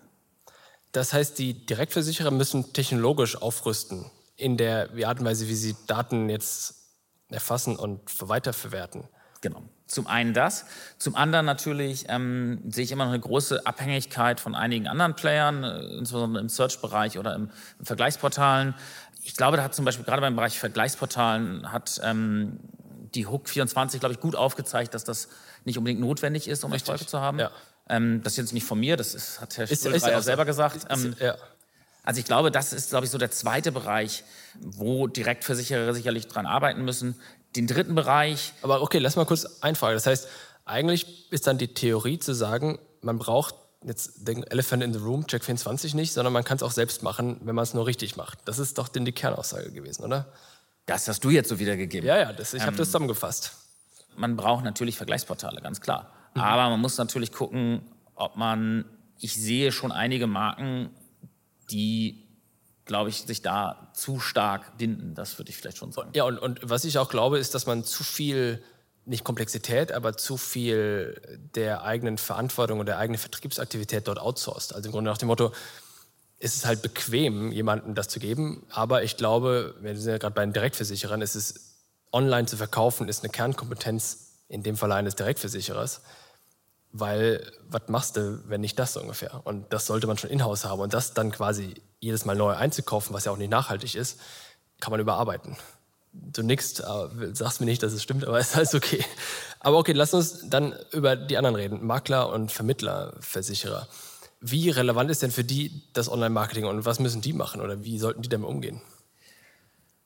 Das 0.91 1.13
heißt, 1.13 1.39
die 1.39 1.65
Direktversicherer 1.65 2.29
müssen 2.29 2.73
technologisch 2.73 3.41
aufrüsten 3.41 4.05
in 4.35 4.55
der 4.57 4.89
Art 5.07 5.19
und 5.19 5.25
Weise, 5.25 5.47
wie 5.47 5.55
sie 5.55 5.75
Daten 5.87 6.29
jetzt 6.29 6.75
erfassen 7.31 7.75
und 7.75 8.01
weiterverwerten. 8.21 9.05
Genau. 9.41 9.63
Zum 9.89 10.05
einen 10.05 10.35
das. 10.35 10.65
Zum 10.99 11.15
anderen 11.15 11.47
natürlich 11.47 12.05
ähm, 12.09 12.61
sehe 12.69 12.83
ich 12.83 12.91
immer 12.91 13.05
noch 13.05 13.11
eine 13.11 13.19
große 13.19 13.65
Abhängigkeit 13.65 14.39
von 14.39 14.53
einigen 14.53 14.87
anderen 14.87 15.15
Playern, 15.15 15.63
äh, 15.63 15.79
insbesondere 15.97 16.43
im 16.43 16.47
Search-Bereich 16.47 17.17
oder 17.17 17.33
im, 17.33 17.49
im, 17.79 17.85
Vergleichsportalen. 17.85 18.75
Ich 19.23 19.35
glaube, 19.35 19.57
da 19.57 19.63
hat 19.63 19.73
zum 19.73 19.85
Beispiel 19.85 20.05
gerade 20.05 20.21
beim 20.21 20.35
Bereich 20.35 20.59
Vergleichsportalen 20.59 21.71
hat 21.71 21.99
ähm, 22.03 22.59
die 23.15 23.25
Hook 23.25 23.49
24, 23.49 23.99
glaube 23.99 24.13
ich, 24.13 24.19
gut 24.19 24.35
aufgezeigt, 24.35 24.93
dass 24.93 25.05
das 25.05 25.27
nicht 25.65 25.79
unbedingt 25.79 26.01
notwendig 26.01 26.47
ist, 26.47 26.63
um 26.63 26.71
Erfolge 26.71 27.07
zu 27.07 27.19
haben. 27.19 27.39
Ja. 27.39 27.49
Ähm, 27.89 28.21
das 28.21 28.33
ist 28.33 28.37
jetzt 28.37 28.53
nicht 28.53 28.65
von 28.65 28.79
mir, 28.79 28.95
das 28.95 29.15
ist, 29.15 29.41
hat 29.41 29.57
Herr 29.57 29.65
Stuhlreier 29.65 30.11
ja 30.11 30.21
selber 30.21 30.45
gesagt. 30.45 30.75
Ist, 30.75 30.87
ähm, 30.91 31.15
ja. 31.19 31.35
Also 32.03 32.19
ich 32.19 32.25
glaube, 32.25 32.51
das 32.51 32.73
ist, 32.73 32.91
glaube 32.91 33.05
ich, 33.05 33.11
so 33.11 33.17
der 33.17 33.31
zweite 33.31 33.71
Bereich, 33.71 34.23
wo 34.59 35.07
Direktversicherer 35.07 35.93
sicherlich 35.93 36.27
dran 36.27 36.45
arbeiten 36.45 36.85
müssen. 36.85 37.19
Den 37.55 37.67
dritten 37.67 37.95
Bereich. 37.95 38.53
Aber 38.61 38.81
okay, 38.81 38.99
lass 38.99 39.15
mal 39.15 39.25
kurz 39.25 39.45
einfragen. 39.61 39.95
Das 39.95 40.05
heißt, 40.05 40.27
eigentlich 40.65 41.31
ist 41.31 41.47
dann 41.47 41.57
die 41.57 41.73
Theorie 41.73 42.19
zu 42.19 42.33
sagen, 42.33 42.79
man 43.01 43.17
braucht 43.17 43.55
jetzt 43.83 44.27
den 44.27 44.43
Elephant 44.43 44.83
in 44.83 44.93
the 44.93 44.99
Room, 44.99 45.25
Check 45.25 45.43
24 45.43 45.95
nicht, 45.95 46.13
sondern 46.13 46.33
man 46.33 46.43
kann 46.43 46.57
es 46.57 46.63
auch 46.63 46.71
selbst 46.71 47.01
machen, 47.01 47.39
wenn 47.43 47.55
man 47.55 47.63
es 47.63 47.73
nur 47.73 47.87
richtig 47.87 48.17
macht. 48.17 48.39
Das 48.45 48.59
ist 48.59 48.77
doch 48.77 48.87
denn 48.87 49.05
die 49.05 49.11
Kernaussage 49.11 49.71
gewesen, 49.71 50.03
oder? 50.03 50.31
Das 50.85 51.07
hast 51.07 51.23
du 51.23 51.29
jetzt 51.29 51.49
so 51.49 51.59
wiedergegeben. 51.59 52.07
Ja, 52.07 52.17
ja, 52.17 52.33
das, 52.33 52.53
ich 52.53 52.61
ähm, 52.61 52.67
habe 52.67 52.77
das 52.77 52.87
zusammengefasst. 52.87 53.53
Man 54.15 54.35
braucht 54.35 54.65
natürlich 54.65 54.97
Vergleichsportale, 54.97 55.61
ganz 55.61 55.79
klar. 55.81 56.11
Mhm. 56.35 56.41
Aber 56.41 56.69
man 56.69 56.81
muss 56.81 56.97
natürlich 56.97 57.31
gucken, 57.31 57.81
ob 58.15 58.35
man, 58.35 58.85
ich 59.19 59.35
sehe 59.35 59.71
schon 59.71 59.91
einige 59.91 60.27
Marken, 60.27 60.89
die, 61.71 62.27
glaube 62.89 63.09
ich, 63.09 63.21
sich 63.21 63.43
da 63.43 63.91
zu 63.93 64.19
stark 64.19 64.77
binden. 64.79 65.13
Das 65.13 65.37
würde 65.37 65.51
ich 65.51 65.57
vielleicht 65.57 65.77
schon 65.77 65.91
sagen. 65.91 66.09
Ja, 66.15 66.23
und, 66.23 66.39
und 66.39 66.59
was 66.63 66.83
ich 66.83 66.97
auch 66.97 67.07
glaube, 67.07 67.37
ist, 67.37 67.53
dass 67.53 67.67
man 67.67 67.83
zu 67.83 68.03
viel, 68.03 68.63
nicht 69.05 69.23
Komplexität, 69.23 69.91
aber 69.91 70.17
zu 70.17 70.37
viel 70.37 71.39
der 71.55 71.83
eigenen 71.83 72.17
Verantwortung 72.17 72.79
und 72.79 72.87
der 72.87 72.97
eigenen 72.97 73.19
Vertriebsaktivität 73.19 74.07
dort 74.07 74.19
outsourced. 74.19 74.73
Also 74.73 74.87
im 74.87 74.91
Grunde 74.91 75.11
nach 75.11 75.19
dem 75.19 75.27
Motto, 75.27 75.51
es 76.39 76.55
ist 76.55 76.65
halt 76.65 76.81
bequem, 76.81 77.51
jemandem 77.51 77.93
das 77.93 78.07
zu 78.07 78.19
geben. 78.19 78.65
Aber 78.71 79.03
ich 79.03 79.17
glaube, 79.17 79.75
wir 79.81 79.95
sind 79.95 80.11
ja 80.11 80.17
gerade 80.17 80.33
bei 80.33 80.43
den 80.43 80.53
Direktversicherern, 80.53 81.21
ist 81.21 81.35
es 81.35 81.75
online 82.11 82.47
zu 82.47 82.57
verkaufen, 82.57 83.07
ist 83.07 83.23
eine 83.23 83.29
Kernkompetenz 83.29 84.31
in 84.47 84.63
dem 84.63 84.77
Fall 84.77 84.91
eines 84.91 85.13
Direktversicherers. 85.15 86.01
Weil, 86.91 87.51
was 87.67 87.83
machst 87.87 88.17
du, 88.17 88.41
wenn 88.47 88.61
nicht 88.61 88.79
das 88.79 88.93
so 88.93 89.01
ungefähr? 89.01 89.41
Und 89.43 89.71
das 89.71 89.85
sollte 89.85 90.07
man 90.07 90.17
schon 90.17 90.31
in-house 90.31 90.65
haben. 90.65 90.81
Und 90.81 90.95
das 90.95 91.13
dann 91.13 91.31
quasi 91.31 91.75
jedes 91.99 92.25
Mal 92.25 92.35
neu 92.35 92.53
einzukaufen, 92.53 93.13
was 93.13 93.25
ja 93.25 93.31
auch 93.31 93.37
nicht 93.37 93.51
nachhaltig 93.51 93.95
ist, 93.95 94.19
kann 94.79 94.91
man 94.91 94.99
überarbeiten. 94.99 95.57
Du 96.11 96.41
nix, 96.41 96.79
äh, 96.79 96.85
sagst 97.33 97.59
mir 97.59 97.67
nicht, 97.67 97.83
dass 97.83 97.93
es 97.93 98.01
stimmt, 98.01 98.25
aber 98.25 98.39
ist 98.39 98.55
alles 98.55 98.73
okay. 98.73 99.03
Aber 99.59 99.77
okay, 99.77 99.93
lass 99.93 100.13
uns 100.13 100.49
dann 100.49 100.75
über 100.91 101.15
die 101.15 101.37
anderen 101.37 101.55
reden. 101.55 101.85
Makler 101.85 102.31
und 102.31 102.51
Vermittler, 102.51 103.15
Versicherer. 103.19 103.87
Wie 104.41 104.69
relevant 104.69 105.11
ist 105.11 105.21
denn 105.21 105.31
für 105.31 105.43
die 105.43 105.83
das 105.93 106.09
Online-Marketing 106.09 106.65
und 106.65 106.85
was 106.85 106.99
müssen 106.99 107.21
die 107.21 107.33
machen 107.33 107.59
oder 107.59 107.83
wie 107.83 107.99
sollten 107.99 108.21
die 108.21 108.29
damit 108.29 108.47
umgehen? 108.47 108.81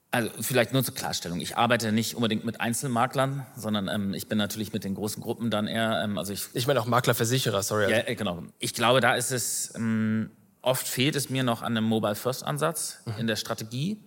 Also 0.09 0.29
vielleicht 0.41 0.73
nur 0.73 0.83
zur 0.83 0.93
Klarstellung. 0.93 1.39
Ich 1.39 1.57
arbeite 1.57 1.91
nicht 1.91 2.15
unbedingt 2.15 2.45
mit 2.45 2.61
Einzelmaklern, 2.61 3.47
sondern 3.55 3.87
ähm, 3.87 4.13
ich 4.13 4.27
bin 4.27 4.37
natürlich 4.37 4.71
mit 4.71 4.83
den 4.83 4.93
großen 4.93 5.23
Gruppen 5.23 5.49
dann 5.49 5.65
eher. 5.65 6.03
Ähm, 6.03 6.19
also 6.19 6.33
ich, 6.33 6.45
ich 6.53 6.67
meine 6.67 6.79
auch 6.79 6.85
Maklerversicherer, 6.85 7.63
sorry. 7.63 7.89
Ja, 7.89 7.97
äh, 8.05 8.13
genau. 8.13 8.43
Ich 8.59 8.75
glaube, 8.75 9.01
da 9.01 9.15
ist 9.15 9.31
es 9.31 9.73
ähm, 9.75 10.29
oft 10.63 10.87
fehlt 10.87 11.15
es 11.15 11.29
mir 11.29 11.43
noch 11.43 11.61
an 11.61 11.77
einem 11.77 11.85
Mobile 11.85 12.15
First 12.15 12.43
Ansatz 12.43 12.99
mhm. 13.05 13.13
in 13.19 13.27
der 13.27 13.35
Strategie, 13.35 14.03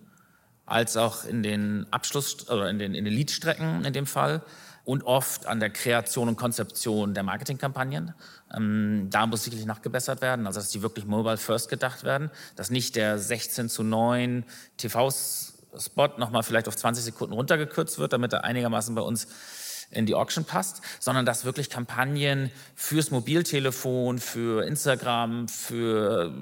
als 0.65 0.97
auch 0.97 1.23
in 1.23 1.43
den 1.43 1.87
Abschluss 1.91 2.49
oder 2.49 2.69
in 2.69 2.77
den 2.77 2.93
in 2.93 3.05
den 3.05 3.13
Leadstrecken 3.13 3.85
in 3.85 3.93
dem 3.93 4.05
Fall 4.05 4.41
und 4.83 5.03
oft 5.03 5.45
an 5.45 5.59
der 5.59 5.69
Kreation 5.69 6.27
und 6.27 6.35
Konzeption 6.35 7.13
der 7.13 7.23
Marketingkampagnen. 7.23 8.13
Ähm, 8.53 9.07
da 9.09 9.27
muss 9.27 9.43
sicherlich 9.43 9.65
nachgebessert 9.65 10.21
werden, 10.21 10.47
also 10.47 10.59
dass 10.59 10.69
die 10.69 10.81
wirklich 10.81 11.05
Mobile 11.05 11.37
First 11.37 11.69
gedacht 11.69 12.03
werden, 12.03 12.31
dass 12.55 12.69
nicht 12.69 12.95
der 12.95 13.19
16 13.19 13.69
zu 13.69 13.83
9 13.83 14.45
TVs 14.77 15.53
Spot 15.77 16.07
nochmal 16.17 16.43
vielleicht 16.43 16.67
auf 16.67 16.75
20 16.75 17.03
Sekunden 17.03 17.33
runtergekürzt 17.33 17.99
wird, 17.99 18.13
damit 18.13 18.33
er 18.33 18.43
einigermaßen 18.43 18.95
bei 18.95 19.01
uns 19.01 19.27
in 19.91 20.05
die 20.05 20.15
Auction 20.15 20.43
passt, 20.43 20.81
sondern 20.99 21.25
dass 21.25 21.45
wirklich 21.45 21.69
Kampagnen 21.69 22.51
fürs 22.75 23.11
Mobiltelefon, 23.11 24.19
für 24.19 24.65
Instagram, 24.65 25.47
für 25.47 26.33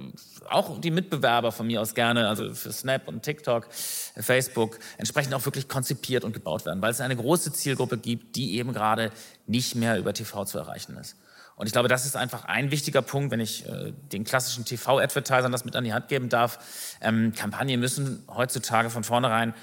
auch 0.50 0.80
die 0.80 0.92
Mitbewerber 0.92 1.52
von 1.52 1.68
mir 1.68 1.82
aus 1.82 1.94
gerne, 1.96 2.28
also 2.28 2.54
für 2.54 2.72
Snap 2.72 3.08
und 3.08 3.24
TikTok, 3.24 3.68
Facebook, 3.72 4.80
entsprechend 4.98 5.34
auch 5.34 5.46
wirklich 5.46 5.68
konzipiert 5.68 6.24
und 6.24 6.34
gebaut 6.34 6.66
werden, 6.66 6.82
weil 6.82 6.92
es 6.92 7.02
eine 7.02 7.16
große 7.16 7.54
Zielgruppe 7.54 7.98
gibt, 7.98 8.36
die 8.36 8.56
eben 8.56 8.74
gerade 8.74 9.12
nicht 9.48 9.76
mehr 9.76 9.98
über 9.98 10.14
TV 10.14 10.46
zu 10.46 10.58
erreichen 10.58 10.98
ist. 10.98 11.16
Und 11.56 11.68
ich 11.68 11.72
glaube, 11.72 11.88
das 11.88 12.06
ist 12.06 12.18
einfach 12.18 12.46
ein 12.46 12.70
wichtiger 12.70 13.02
Punkt, 13.02 13.32
wenn 13.32 13.40
ich 13.40 13.66
äh, 13.66 13.94
den 14.12 14.26
klassischen 14.26 14.66
TV-Advertisern 14.66 15.52
das 15.52 15.64
mit 15.64 15.76
an 15.76 15.86
die 15.86 15.94
Hand 15.94 16.10
geben 16.10 16.28
darf. 16.28 16.60
Ähm, 17.00 17.34
Kampagnen 17.34 17.80
müssen 17.80 18.26
heutzutage 18.28 18.90
von 18.90 19.06
vornherein 19.06 19.54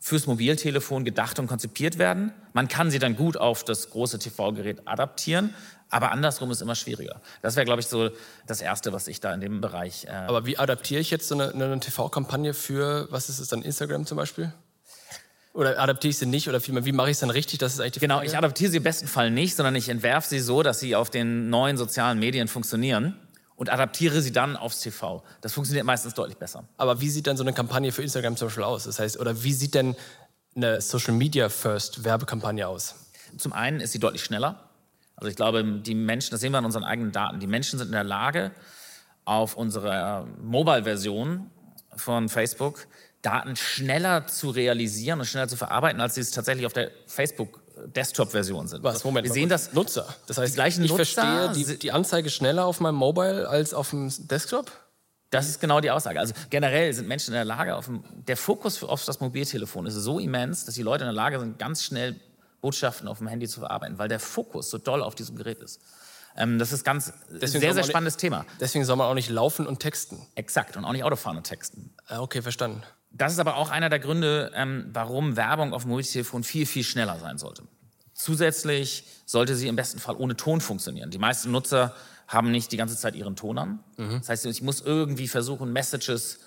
fürs 0.00 0.26
Mobiltelefon 0.26 1.04
gedacht 1.04 1.38
und 1.38 1.46
konzipiert 1.46 1.98
werden. 1.98 2.32
Man 2.54 2.68
kann 2.68 2.90
sie 2.90 2.98
dann 2.98 3.16
gut 3.16 3.36
auf 3.36 3.64
das 3.64 3.90
große 3.90 4.18
TV-Gerät 4.18 4.88
adaptieren, 4.88 5.54
aber 5.90 6.10
andersrum 6.10 6.50
ist 6.50 6.62
immer 6.62 6.74
schwieriger. 6.74 7.20
Das 7.42 7.54
wäre, 7.54 7.66
glaube 7.66 7.80
ich, 7.80 7.86
so 7.86 8.10
das 8.46 8.62
Erste, 8.62 8.92
was 8.94 9.08
ich 9.08 9.20
da 9.20 9.34
in 9.34 9.42
dem 9.42 9.60
Bereich. 9.60 10.06
Äh 10.06 10.10
aber 10.10 10.46
wie 10.46 10.56
adaptiere 10.56 11.00
ich 11.00 11.10
jetzt 11.10 11.28
so 11.28 11.34
eine, 11.34 11.52
eine 11.52 11.78
TV-Kampagne 11.78 12.54
für, 12.54 13.08
was 13.10 13.28
ist 13.28 13.40
es 13.40 13.48
dann, 13.48 13.62
Instagram 13.62 14.06
zum 14.06 14.16
Beispiel? 14.16 14.52
Oder 15.52 15.78
adaptiere 15.78 16.10
ich 16.10 16.18
sie 16.18 16.26
nicht? 16.26 16.48
Oder 16.48 16.60
vielmehr, 16.60 16.86
wie 16.86 16.92
mache 16.92 17.10
ich 17.10 17.14
es 17.14 17.20
dann 17.20 17.30
richtig? 17.30 17.58
Das 17.58 17.74
ist 17.74 17.80
eigentlich 17.80 17.92
die 17.92 18.00
Genau, 18.00 18.22
ich 18.22 18.36
adaptiere 18.36 18.70
sie 18.70 18.78
im 18.78 18.82
besten 18.82 19.08
Fall 19.08 19.30
nicht, 19.30 19.56
sondern 19.56 19.74
ich 19.74 19.88
entwerfe 19.88 20.28
sie 20.28 20.38
so, 20.38 20.62
dass 20.62 20.80
sie 20.80 20.96
auf 20.96 21.10
den 21.10 21.50
neuen 21.50 21.76
sozialen 21.76 22.18
Medien 22.18 22.48
funktionieren 22.48 23.16
und 23.60 23.68
adaptiere 23.68 24.22
sie 24.22 24.32
dann 24.32 24.56
aufs 24.56 24.80
TV. 24.80 25.22
Das 25.42 25.52
funktioniert 25.52 25.84
meistens 25.84 26.14
deutlich 26.14 26.38
besser. 26.38 26.64
Aber 26.78 27.02
wie 27.02 27.10
sieht 27.10 27.26
dann 27.26 27.36
so 27.36 27.44
eine 27.44 27.52
Kampagne 27.52 27.92
für 27.92 28.02
Instagram 28.02 28.34
zum 28.34 28.48
Beispiel 28.48 28.64
aus? 28.64 28.84
Das 28.84 28.98
heißt, 28.98 29.20
oder 29.20 29.42
wie 29.42 29.52
sieht 29.52 29.74
denn 29.74 29.96
eine 30.56 30.80
Social 30.80 31.12
Media 31.12 31.50
First 31.50 32.02
Werbekampagne 32.02 32.66
aus? 32.66 32.94
Zum 33.36 33.52
einen 33.52 33.80
ist 33.80 33.92
sie 33.92 33.98
deutlich 33.98 34.24
schneller. 34.24 34.70
Also 35.14 35.28
ich 35.28 35.36
glaube, 35.36 35.62
die 35.62 35.94
Menschen, 35.94 36.30
das 36.30 36.40
sehen 36.40 36.52
wir 36.52 36.58
an 36.58 36.64
unseren 36.64 36.84
eigenen 36.84 37.12
Daten, 37.12 37.38
die 37.38 37.46
Menschen 37.46 37.78
sind 37.78 37.88
in 37.88 37.92
der 37.92 38.02
Lage, 38.02 38.52
auf 39.26 39.58
unserer 39.58 40.26
Mobile-Version 40.42 41.50
von 41.96 42.30
Facebook 42.30 42.86
Daten 43.20 43.56
schneller 43.56 44.26
zu 44.26 44.48
realisieren 44.48 45.20
und 45.20 45.26
schneller 45.26 45.48
zu 45.48 45.58
verarbeiten, 45.58 46.00
als 46.00 46.14
sie 46.14 46.22
es 46.22 46.30
tatsächlich 46.30 46.64
auf 46.64 46.72
der 46.72 46.90
Facebook 47.06 47.59
Desktop-Version 47.86 48.68
sind. 48.68 48.82
Was? 48.82 49.04
Moment, 49.04 49.26
wir 49.26 49.32
sehen 49.32 49.48
das 49.48 49.72
Nutzer. 49.72 50.06
Das 50.26 50.38
heißt, 50.38 50.52
die 50.52 50.56
gleichen 50.56 50.84
ich 50.84 50.90
Nutzer 50.90 51.04
verstehe 51.04 51.52
die, 51.52 51.78
die 51.78 51.92
Anzeige 51.92 52.30
schneller 52.30 52.64
auf 52.66 52.80
meinem 52.80 52.96
Mobile 52.96 53.48
als 53.48 53.74
auf 53.74 53.90
dem 53.90 54.10
Desktop? 54.28 54.70
Das 55.30 55.48
ist 55.48 55.60
genau 55.60 55.80
die 55.80 55.90
Aussage. 55.90 56.18
Also 56.18 56.34
generell 56.50 56.92
sind 56.92 57.06
Menschen 57.06 57.30
in 57.30 57.34
der 57.34 57.44
Lage, 57.44 57.76
auf 57.76 57.86
dem, 57.86 58.02
der 58.26 58.36
Fokus 58.36 58.82
auf 58.82 59.04
das 59.04 59.20
Mobiltelefon 59.20 59.86
ist 59.86 59.94
so 59.94 60.18
immens, 60.18 60.64
dass 60.64 60.74
die 60.74 60.82
Leute 60.82 61.04
in 61.04 61.08
der 61.08 61.14
Lage 61.14 61.38
sind, 61.38 61.58
ganz 61.58 61.84
schnell 61.84 62.18
Botschaften 62.60 63.08
auf 63.08 63.18
dem 63.18 63.28
Handy 63.28 63.48
zu 63.48 63.60
verarbeiten, 63.60 63.98
weil 63.98 64.08
der 64.08 64.20
Fokus 64.20 64.70
so 64.70 64.78
doll 64.78 65.02
auf 65.02 65.14
diesem 65.14 65.36
Gerät 65.36 65.60
ist. 65.60 65.80
Ähm, 66.36 66.58
das 66.58 66.72
ist 66.72 66.84
ganz 66.84 67.12
deswegen 67.30 67.60
sehr, 67.60 67.74
sehr 67.74 67.84
spannendes 67.84 68.14
nicht, 68.14 68.20
Thema. 68.20 68.44
Deswegen 68.60 68.84
soll 68.84 68.96
man 68.96 69.06
auch 69.06 69.14
nicht 69.14 69.30
laufen 69.30 69.66
und 69.66 69.78
texten. 69.80 70.26
Exakt, 70.34 70.76
und 70.76 70.84
auch 70.84 70.92
nicht 70.92 71.04
Autofahren 71.04 71.36
und 71.36 71.44
texten. 71.44 71.94
Ah, 72.06 72.20
okay, 72.20 72.42
verstanden. 72.42 72.82
Das 73.12 73.32
ist 73.32 73.38
aber 73.38 73.56
auch 73.56 73.70
einer 73.70 73.88
der 73.88 73.98
Gründe, 73.98 74.52
ähm, 74.54 74.88
warum 74.92 75.36
Werbung 75.36 75.72
auf 75.72 75.82
dem 75.82 75.90
Mobiltelefon 75.90 76.44
viel, 76.44 76.66
viel 76.66 76.84
schneller 76.84 77.18
sein 77.18 77.38
sollte. 77.38 77.64
Zusätzlich 78.14 79.04
sollte 79.26 79.56
sie 79.56 79.68
im 79.68 79.76
besten 79.76 79.98
Fall 79.98 80.16
ohne 80.16 80.36
Ton 80.36 80.60
funktionieren. 80.60 81.10
Die 81.10 81.18
meisten 81.18 81.50
Nutzer 81.50 81.94
haben 82.28 82.50
nicht 82.50 82.70
die 82.70 82.76
ganze 82.76 82.96
Zeit 82.96 83.16
ihren 83.16 83.34
Ton 83.34 83.58
an. 83.58 83.80
Mhm. 83.96 84.18
Das 84.18 84.28
heißt, 84.28 84.46
ich 84.46 84.62
muss 84.62 84.80
irgendwie 84.80 85.26
versuchen, 85.26 85.72
Messages 85.72 86.38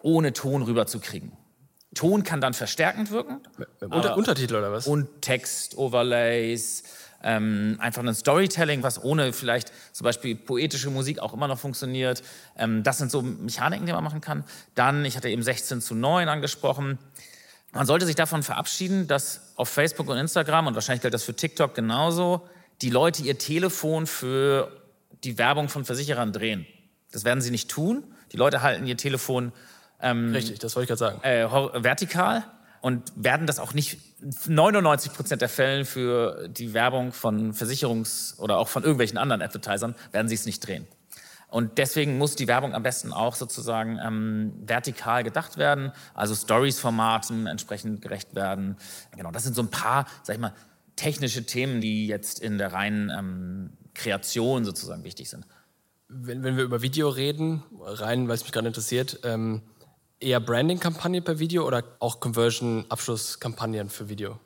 ohne 0.00 0.32
Ton 0.32 0.62
rüberzukriegen. 0.62 1.32
Ton 1.94 2.22
kann 2.22 2.40
dann 2.40 2.54
verstärkend 2.54 3.10
wirken. 3.10 3.40
Unter 3.80 4.16
Untertitel 4.16 4.56
oder 4.56 4.70
was? 4.70 4.86
Und 4.86 5.22
Text-Overlays, 5.22 6.84
ähm, 7.22 7.76
einfach 7.80 8.02
ein 8.02 8.14
Storytelling, 8.14 8.82
was 8.82 9.02
ohne 9.02 9.32
vielleicht 9.32 9.72
zum 9.92 10.04
Beispiel 10.04 10.36
poetische 10.36 10.90
Musik 10.90 11.18
auch 11.18 11.34
immer 11.34 11.48
noch 11.48 11.58
funktioniert. 11.58 12.22
Ähm, 12.56 12.82
das 12.82 12.98
sind 12.98 13.10
so 13.10 13.22
Mechaniken, 13.22 13.86
die 13.86 13.92
man 13.92 14.04
machen 14.04 14.20
kann. 14.20 14.44
Dann, 14.74 15.04
ich 15.04 15.16
hatte 15.16 15.28
eben 15.28 15.42
16 15.42 15.80
zu 15.80 15.94
9 15.94 16.28
angesprochen. 16.28 16.98
Man 17.72 17.86
sollte 17.86 18.06
sich 18.06 18.14
davon 18.14 18.42
verabschieden, 18.42 19.08
dass 19.08 19.52
auf 19.56 19.68
Facebook 19.68 20.08
und 20.08 20.16
Instagram, 20.16 20.68
und 20.68 20.74
wahrscheinlich 20.74 21.02
gilt 21.02 21.14
das 21.14 21.24
für 21.24 21.34
TikTok 21.34 21.74
genauso, 21.74 22.48
die 22.82 22.90
Leute 22.90 23.22
ihr 23.22 23.38
Telefon 23.38 24.06
für 24.06 24.70
die 25.24 25.36
Werbung 25.38 25.68
von 25.68 25.84
Versicherern 25.84 26.32
drehen. 26.32 26.66
Das 27.10 27.24
werden 27.24 27.40
sie 27.40 27.50
nicht 27.50 27.70
tun. 27.70 28.04
Die 28.32 28.36
Leute 28.36 28.62
halten 28.62 28.86
ihr 28.86 28.96
Telefon 28.96 29.52
ähm, 30.00 30.32
Richtig, 30.32 30.58
das 30.60 30.76
wollte 30.76 30.92
ich 30.92 30.98
gerade 30.98 31.20
sagen. 31.20 31.22
Äh, 31.22 31.82
vertikal 31.82 32.44
und 32.80 33.12
werden 33.16 33.46
das 33.46 33.58
auch 33.58 33.74
nicht 33.74 33.98
99 34.46 35.12
Prozent 35.12 35.42
der 35.42 35.48
Fällen 35.48 35.84
für 35.84 36.48
die 36.48 36.74
Werbung 36.74 37.12
von 37.12 37.52
Versicherungs- 37.52 38.38
oder 38.38 38.58
auch 38.58 38.68
von 38.68 38.82
irgendwelchen 38.82 39.18
anderen 39.18 39.42
Advertisern 39.42 39.94
werden 40.12 40.28
sie 40.28 40.34
es 40.34 40.46
nicht 40.46 40.66
drehen. 40.66 40.86
Und 41.50 41.78
deswegen 41.78 42.18
muss 42.18 42.36
die 42.36 42.46
Werbung 42.46 42.74
am 42.74 42.82
besten 42.82 43.12
auch 43.12 43.34
sozusagen 43.34 43.98
ähm, 44.04 44.52
vertikal 44.66 45.24
gedacht 45.24 45.56
werden, 45.56 45.92
also 46.12 46.34
Stories-Formaten 46.34 47.46
entsprechend 47.46 48.02
gerecht 48.02 48.34
werden. 48.34 48.76
Genau, 49.16 49.30
das 49.30 49.44
sind 49.44 49.56
so 49.56 49.62
ein 49.62 49.70
paar, 49.70 50.06
sag 50.22 50.34
ich 50.36 50.40
mal, 50.40 50.52
technische 50.96 51.46
Themen, 51.46 51.80
die 51.80 52.06
jetzt 52.06 52.40
in 52.40 52.58
der 52.58 52.74
reinen 52.74 53.10
ähm, 53.10 53.70
Kreation 53.94 54.64
sozusagen 54.64 55.04
wichtig 55.04 55.30
sind. 55.30 55.46
Wenn, 56.08 56.42
wenn 56.42 56.56
wir 56.56 56.64
über 56.64 56.82
Video 56.82 57.08
reden, 57.08 57.62
rein, 57.80 58.28
weil 58.28 58.34
es 58.34 58.42
mich 58.42 58.52
gerade 58.52 58.66
interessiert, 58.66 59.20
ähm, 59.24 59.62
eher 60.20 60.40
Branding-Kampagne 60.40 61.22
per 61.22 61.38
Video 61.38 61.66
oder 61.66 61.84
auch 62.00 62.20
Conversion-Abschlusskampagnen 62.20 63.88
für 63.88 64.08
Video? 64.08 64.38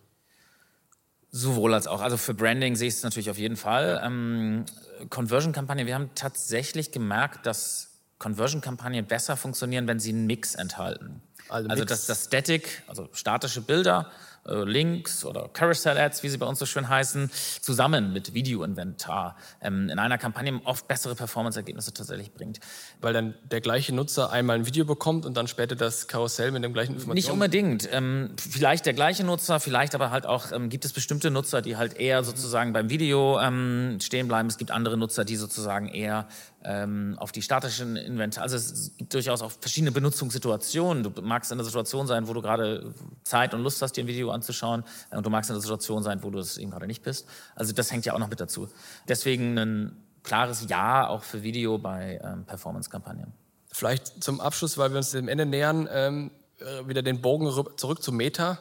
Sowohl 1.31 1.73
als 1.73 1.87
auch. 1.87 2.03
Also 2.03 2.19
für 2.19 2.35
Branding 2.35 2.77
sehe 2.77 2.89
ich 2.89 2.95
es 2.95 3.03
natürlich 3.03 3.31
auf 3.31 3.39
jeden 3.39 3.57
Fall. 3.57 4.01
Ähm, 4.05 4.67
Conversion-Kampagne, 5.09 5.87
wir 5.87 5.95
haben 5.95 6.11
tatsächlich 6.15 6.93
gemerkt, 6.93 7.47
dass 7.47 7.89
Conversion-Kampagnen 8.19 9.07
besser 9.07 9.37
funktionieren, 9.37 9.87
wenn 9.87 9.99
sie 9.99 10.11
einen 10.11 10.27
Mix 10.27 10.55
enthalten. 10.55 11.23
Also, 11.49 11.69
also 11.69 11.85
dass 11.85 12.07
das 12.07 12.27
Static, 12.27 12.83
also 12.87 13.09
statische 13.13 13.63
Bilder, 13.63 14.11
Links 14.45 15.25
oder 15.25 15.49
Carousel-Ads, 15.53 16.23
wie 16.23 16.29
sie 16.29 16.39
bei 16.39 16.47
uns 16.47 16.59
so 16.59 16.67
schön 16.67 16.89
heißen, 16.89 17.31
zusammen 17.61 18.13
mit 18.13 18.35
Video-Inventar 18.35 19.37
ähm, 19.61 19.89
in 19.89 19.99
einer 19.99 20.19
Kampagne 20.19 20.61
oft 20.65 20.89
bessere 20.89 21.15
Performance-Ergebnisse 21.15 21.95
tatsächlich 21.95 22.33
bringt. 22.33 22.59
Weil 23.01 23.13
dann 23.13 23.35
der 23.51 23.61
gleiche 23.61 23.95
Nutzer 23.95 24.33
einmal 24.33 24.57
ein 24.57 24.67
Video 24.67 24.85
bekommt 24.85 25.27
und 25.27 25.37
dann 25.37 25.47
später 25.47 25.77
das 25.77 26.09
Karussell 26.09 26.51
mit 26.51 26.65
dem 26.65 26.73
gleichen 26.73 26.95
Informationen? 26.95 27.15
Nicht 27.15 27.31
unbedingt. 27.31 27.89
Ähm, 27.93 28.35
vielleicht 28.37 28.87
der 28.87 28.95
gleiche 28.95 29.23
Nutzer, 29.25 29.61
vielleicht 29.61 29.95
aber 29.95 30.11
halt 30.11 30.27
auch, 30.27 30.51
ähm, 30.51 30.69
gibt 30.69 30.85
es 30.85 30.93
bestimmte 30.93 31.31
Nutzer, 31.31 31.63
die 31.63 31.77
halt 31.77 31.97
eher 31.97 32.25
sozusagen 32.25 32.73
beim 32.73 32.91
Video 32.91 33.39
ähm, 33.41 33.99
stehen 34.03 34.27
bleiben. 34.27 34.49
Es 34.49 34.59
gibt 34.59 34.73
andere 34.73 34.97
Nutzer, 34.97 35.25
die 35.25 35.37
sozusagen 35.37 35.89
eher 35.89 36.27
ähm, 36.65 37.17
auf 37.19 37.33
die 37.33 37.43
statischen 37.43 37.97
Inventar. 37.97 38.43
Also 38.43 38.57
es 38.57 38.97
gibt 38.97 39.13
durchaus 39.15 39.43
auch 39.43 39.53
verschiedene 39.53 39.93
Benutzungssituationen. 39.93 41.03
Du 41.03 41.23
magst 41.23 41.51
in 41.51 41.57
einer 41.57 41.65
Situation 41.65 42.07
sein, 42.07 42.29
wo 42.29 42.33
du 42.33 42.43
gerade 42.43 42.95
Zeit 43.25 43.55
und 43.55 43.63
Lust 43.63 43.83
hast, 43.83 43.97
dir 43.97 44.05
ein 44.05 44.07
Video 44.07 44.31
anzuschauen. 44.31 44.85
Äh, 45.11 45.17
und 45.17 45.27
du 45.27 45.31
magst 45.31 45.51
in 45.51 45.55
einer 45.55 45.63
Situation 45.63 46.03
sein, 46.03 46.23
wo 46.23 46.31
du 46.31 46.39
es 46.39 46.59
eben 46.59 46.71
gerade 46.71 46.87
nicht 46.87 47.03
bist. 47.03 47.27
Also 47.55 47.73
das 47.73 47.91
hängt 47.91 48.07
ja 48.07 48.15
auch 48.15 48.19
noch 48.19 48.31
mit 48.31 48.41
dazu. 48.41 48.69
Deswegen 49.09 49.59
ein 49.59 49.97
klares 50.23 50.67
Ja 50.69 51.09
auch 51.09 51.23
für 51.23 51.43
Video 51.43 51.79
bei 51.79 52.21
ähm, 52.23 52.45
Performance-Kampagnen. 52.45 53.33
Vielleicht 53.71 54.23
zum 54.23 54.41
Abschluss, 54.41 54.79
weil 54.79 54.91
wir 54.91 54.99
uns 54.99 55.11
dem 55.11 55.29
Ende 55.29 55.47
nähern, 55.47 55.89
ähm, 55.91 56.31
äh, 56.59 56.87
wieder 56.87 57.03
den 57.03 57.21
Bogen 57.21 57.51
zurück 57.77 58.03
zu 58.03 58.13
Meta. 58.13 58.59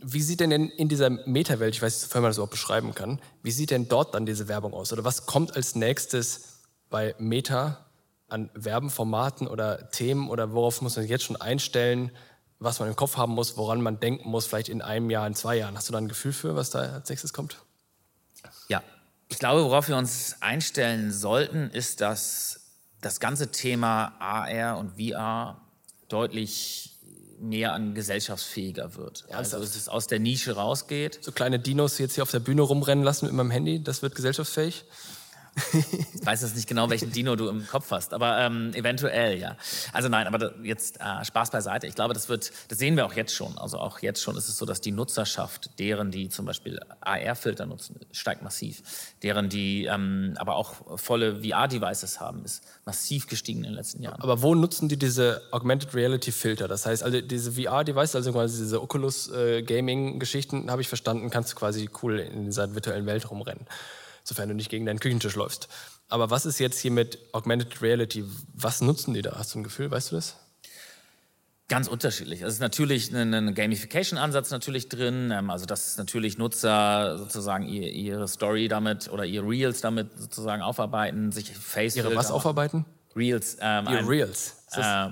Wie 0.00 0.22
sieht 0.22 0.40
denn 0.40 0.52
in 0.52 0.88
dieser 0.88 1.10
Meta-Welt, 1.10 1.74
ich 1.74 1.82
weiß 1.82 2.02
nicht, 2.02 2.14
ob 2.14 2.22
man 2.22 2.30
das 2.30 2.36
überhaupt 2.36 2.52
beschreiben 2.52 2.94
kann, 2.94 3.20
wie 3.42 3.50
sieht 3.50 3.70
denn 3.70 3.88
dort 3.88 4.14
dann 4.14 4.26
diese 4.26 4.46
Werbung 4.46 4.72
aus? 4.72 4.92
Oder 4.92 5.04
was 5.04 5.26
kommt 5.26 5.56
als 5.56 5.74
nächstes 5.74 6.57
bei 6.90 7.14
Meta 7.18 7.84
an 8.28 8.50
Werbenformaten 8.54 9.46
oder 9.46 9.90
Themen 9.90 10.28
oder 10.28 10.52
worauf 10.52 10.82
muss 10.82 10.96
man 10.96 11.02
sich 11.02 11.10
jetzt 11.10 11.24
schon 11.24 11.36
einstellen, 11.36 12.10
was 12.58 12.80
man 12.80 12.88
im 12.88 12.96
Kopf 12.96 13.16
haben 13.16 13.32
muss, 13.32 13.56
woran 13.56 13.80
man 13.80 14.00
denken 14.00 14.28
muss, 14.28 14.46
vielleicht 14.46 14.68
in 14.68 14.82
einem 14.82 15.10
Jahr, 15.10 15.26
in 15.26 15.34
zwei 15.34 15.56
Jahren? 15.56 15.76
Hast 15.76 15.88
du 15.88 15.92
da 15.92 15.98
ein 15.98 16.08
Gefühl 16.08 16.32
für, 16.32 16.56
was 16.56 16.70
da 16.70 16.80
als 16.80 17.08
nächstes 17.08 17.32
kommt? 17.32 17.58
Ja, 18.68 18.82
ich 19.28 19.38
glaube, 19.38 19.64
worauf 19.64 19.88
wir 19.88 19.96
uns 19.96 20.36
einstellen 20.40 21.12
sollten, 21.12 21.70
ist, 21.70 22.00
dass 22.00 22.60
das 23.00 23.20
ganze 23.20 23.50
Thema 23.50 24.14
AR 24.18 24.78
und 24.78 24.98
VR 25.00 25.60
deutlich 26.08 26.96
mehr 27.40 27.72
an 27.72 27.94
gesellschaftsfähiger 27.94 28.96
wird. 28.96 29.24
Ernsthaft? 29.28 29.36
Also 29.36 29.58
dass 29.60 29.76
es 29.76 29.88
aus 29.88 30.08
der 30.08 30.18
Nische 30.18 30.56
rausgeht. 30.56 31.22
So 31.22 31.30
kleine 31.30 31.60
Dinos 31.60 31.98
jetzt 31.98 32.14
hier 32.14 32.22
auf 32.22 32.30
der 32.30 32.40
Bühne 32.40 32.62
rumrennen 32.62 33.04
lassen 33.04 33.26
mit 33.26 33.34
meinem 33.34 33.52
Handy, 33.52 33.82
das 33.82 34.02
wird 34.02 34.16
gesellschaftsfähig? 34.16 34.84
Ich 35.72 36.26
weiß 36.26 36.42
jetzt 36.42 36.56
nicht 36.56 36.68
genau, 36.68 36.90
welchen 36.90 37.12
Dino 37.12 37.36
du 37.36 37.48
im 37.48 37.66
Kopf 37.66 37.90
hast, 37.90 38.12
aber 38.14 38.38
ähm, 38.38 38.72
eventuell, 38.74 39.38
ja. 39.38 39.56
Also 39.92 40.08
nein, 40.08 40.26
aber 40.26 40.54
jetzt 40.62 41.00
äh, 41.00 41.24
Spaß 41.24 41.50
beiseite. 41.50 41.86
Ich 41.86 41.94
glaube, 41.94 42.14
das 42.14 42.28
wird, 42.28 42.52
das 42.68 42.78
sehen 42.78 42.96
wir 42.96 43.06
auch 43.06 43.14
jetzt 43.14 43.34
schon. 43.34 43.56
Also 43.58 43.78
auch 43.78 44.00
jetzt 44.00 44.22
schon 44.22 44.36
ist 44.36 44.48
es 44.48 44.56
so, 44.56 44.66
dass 44.66 44.80
die 44.80 44.92
Nutzerschaft, 44.92 45.78
deren 45.78 46.10
die 46.10 46.28
zum 46.28 46.46
Beispiel 46.46 46.80
AR-Filter 47.00 47.66
nutzen, 47.66 47.96
steigt 48.12 48.42
massiv. 48.42 48.82
Deren 49.22 49.48
die 49.48 49.84
ähm, 49.84 50.34
aber 50.36 50.56
auch 50.56 50.98
volle 50.98 51.42
VR-Devices 51.42 52.20
haben, 52.20 52.44
ist 52.44 52.62
massiv 52.84 53.26
gestiegen 53.26 53.60
in 53.60 53.70
den 53.70 53.74
letzten 53.74 54.02
Jahren. 54.02 54.20
Aber 54.20 54.42
wo 54.42 54.54
nutzen 54.54 54.88
die 54.88 54.98
diese 54.98 55.42
Augmented 55.50 55.94
Reality 55.94 56.32
Filter? 56.32 56.68
Das 56.68 56.86
heißt, 56.86 57.02
also 57.02 57.20
diese 57.20 57.52
VR-Devices, 57.52 58.16
also 58.16 58.32
quasi 58.32 58.62
diese 58.62 58.82
Oculus 58.82 59.30
äh, 59.30 59.62
habe 60.68 60.80
ich 60.82 60.88
verstanden, 60.88 61.30
kannst 61.30 61.52
du 61.52 61.56
quasi 61.56 61.88
cool 62.02 62.18
in 62.18 62.46
dieser 62.46 62.74
virtuellen 62.74 63.06
Welt 63.06 63.30
rumrennen 63.30 63.66
sofern 64.28 64.48
du 64.48 64.54
nicht 64.54 64.70
gegen 64.70 64.86
deinen 64.86 65.00
Küchentisch 65.00 65.34
läufst. 65.34 65.68
Aber 66.08 66.30
was 66.30 66.46
ist 66.46 66.58
jetzt 66.58 66.78
hier 66.78 66.90
mit 66.90 67.18
Augmented 67.32 67.82
Reality? 67.82 68.24
Was 68.54 68.80
nutzen 68.80 69.14
die 69.14 69.22
da? 69.22 69.36
Hast 69.36 69.54
du 69.54 69.58
ein 69.58 69.64
Gefühl? 69.64 69.90
Weißt 69.90 70.12
du 70.12 70.16
das? 70.16 70.36
Ganz 71.68 71.86
unterschiedlich. 71.86 72.40
Es 72.40 72.54
ist 72.54 72.60
natürlich 72.60 73.14
ein, 73.14 73.54
Gamification-Ansatz 73.54 74.50
natürlich 74.50 74.88
drin, 74.88 75.30
ähm, 75.30 75.50
also 75.50 75.66
dass 75.66 75.98
natürlich 75.98 76.38
Nutzer 76.38 77.18
sozusagen 77.18 77.64
ihre 77.68 78.26
Story 78.26 78.68
damit 78.68 79.10
oder 79.10 79.26
ihre 79.26 79.46
Reels 79.46 79.82
damit 79.82 80.18
sozusagen 80.18 80.62
aufarbeiten, 80.62 81.30
sich 81.30 81.54
Face 81.54 81.94
ihre 81.94 82.16
was 82.16 82.30
aufarbeiten? 82.30 82.86
Reels. 83.14 83.58
Ähm, 83.60 83.84
ihre 83.86 83.98
ein, 83.98 84.06
Reels. 84.06 84.56
Ist 84.70 84.78
äh, 84.78 85.10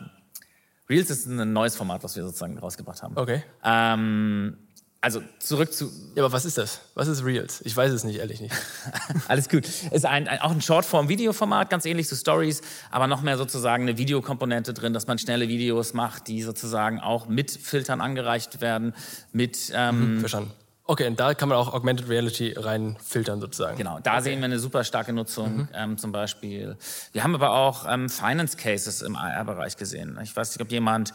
Reels 0.89 1.11
ist 1.11 1.27
ein 1.27 1.53
neues 1.53 1.77
Format, 1.77 2.03
was 2.05 2.17
wir 2.17 2.23
sozusagen 2.23 2.59
rausgebracht 2.59 3.03
haben. 3.03 3.19
Okay. 3.19 3.43
Ähm, 3.63 4.57
also 5.01 5.23
zurück 5.39 5.73
zu. 5.73 5.91
Ja, 6.15 6.25
aber 6.25 6.33
was 6.33 6.45
ist 6.45 6.59
das? 6.59 6.81
Was 6.95 7.07
ist 7.09 7.25
Reels? 7.25 7.61
Ich 7.65 7.77
weiß 7.77 7.93
es 7.93 8.05
nicht, 8.05 8.19
ehrlich 8.19 8.41
nicht. 8.41 8.55
Alles 9.29 9.49
gut. 9.49 9.67
Ist 9.91 10.05
ein, 10.05 10.27
ein, 10.27 10.41
auch 10.41 10.51
ein 10.51 10.61
Shortform-Videoformat, 10.61 11.71
ganz 11.71 11.85
ähnlich 11.85 12.09
zu 12.09 12.17
Stories, 12.17 12.63
aber 12.91 13.07
noch 13.07 13.23
mehr 13.23 13.37
sozusagen 13.37 13.85
eine 13.85 13.99
Videokomponente 13.99 14.75
drin, 14.75 14.93
dass 14.93 15.07
man 15.07 15.19
schnelle 15.19 15.49
Videos 15.49 15.95
macht, 15.95 16.29
die 16.29 16.43
sozusagen 16.43 17.01
auch 17.01 17.29
mit 17.29 17.51
Filtern 17.51 18.01
angereicht 18.01 18.61
werden, 18.61 18.95
mit. 19.33 19.71
Ähm, 19.75 20.17
mhm, 20.17 20.21
verstanden. 20.21 20.53
Okay, 20.89 21.09
und 21.09 21.19
da 21.19 21.35
kann 21.35 21.49
man 21.49 21.59
auch 21.59 21.75
Augmented 21.75 22.09
Reality 22.09 22.55
rein 22.57 22.97
filtern 23.05 23.41
sozusagen. 23.41 23.77
Genau, 23.77 23.99
da 24.01 24.15
okay. 24.15 24.23
sehen 24.23 24.39
wir 24.39 24.45
eine 24.45 24.61
super 24.61 24.85
starke 24.85 25.13
Nutzung 25.13 25.57
mhm. 25.57 25.69
ähm, 25.75 25.99
zum 25.99 26.13
Beispiel. 26.13 26.77
Wir 27.13 27.25
haben 27.25 27.35
aber 27.35 27.51
auch 27.51 27.87
ähm, 27.89 28.09
Finance 28.09 28.57
Cases 28.57 29.03
im 29.03 29.17
AR-Bereich 29.17 29.77
gesehen. 29.77 30.17
Ich 30.23 30.35
weiß 30.35 30.51
nicht, 30.51 30.63
ob 30.63 30.71
jemand 30.71 31.13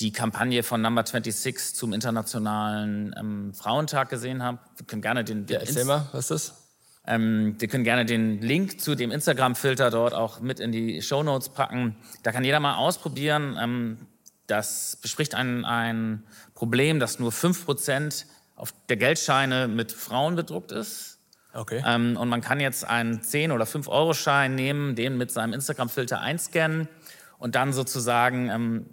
die 0.00 0.12
Kampagne 0.12 0.62
von 0.62 0.80
Number 0.80 1.04
26 1.04 1.74
zum 1.74 1.92
Internationalen 1.92 3.14
ähm, 3.18 3.54
Frauentag 3.54 4.10
gesehen 4.10 4.42
habe. 4.42 4.58
Wir 4.76 4.86
können 4.86 5.02
gerne 5.02 5.24
den, 5.24 5.46
den 5.46 5.54
ja, 5.54 5.60
erzähl 5.60 5.84
mal, 5.84 6.08
was 6.12 6.30
ist 6.30 6.30
das? 6.30 6.68
Ähm, 7.06 7.56
wir 7.58 7.68
können 7.68 7.84
gerne 7.84 8.04
den 8.04 8.40
Link 8.42 8.80
zu 8.80 8.94
dem 8.94 9.10
Instagram-Filter 9.10 9.90
dort 9.90 10.14
auch 10.14 10.40
mit 10.40 10.60
in 10.60 10.72
die 10.72 11.00
Show 11.00 11.22
Notes 11.22 11.48
packen. 11.48 11.96
Da 12.22 12.32
kann 12.32 12.44
jeder 12.44 12.60
mal 12.60 12.76
ausprobieren. 12.76 13.56
Ähm, 13.60 13.98
das 14.46 14.98
bespricht 15.00 15.34
ein, 15.34 15.64
ein 15.64 16.24
Problem, 16.54 17.00
dass 17.00 17.18
nur 17.18 17.32
5% 17.32 18.24
auf 18.56 18.74
der 18.88 18.96
Geldscheine 18.96 19.68
mit 19.68 19.92
Frauen 19.92 20.36
bedruckt 20.36 20.70
ist. 20.70 21.18
Okay. 21.54 21.82
Ähm, 21.86 22.16
und 22.16 22.28
man 22.28 22.40
kann 22.40 22.60
jetzt 22.60 22.84
einen 22.84 23.20
10- 23.20 23.52
oder 23.52 23.64
5-Euro-Schein 23.64 24.54
nehmen, 24.54 24.94
den 24.94 25.16
mit 25.16 25.30
seinem 25.30 25.54
Instagram-Filter 25.54 26.20
einscannen 26.20 26.88
und 27.38 27.54
dann 27.54 27.72
sozusagen 27.72 28.50
ähm, 28.50 28.86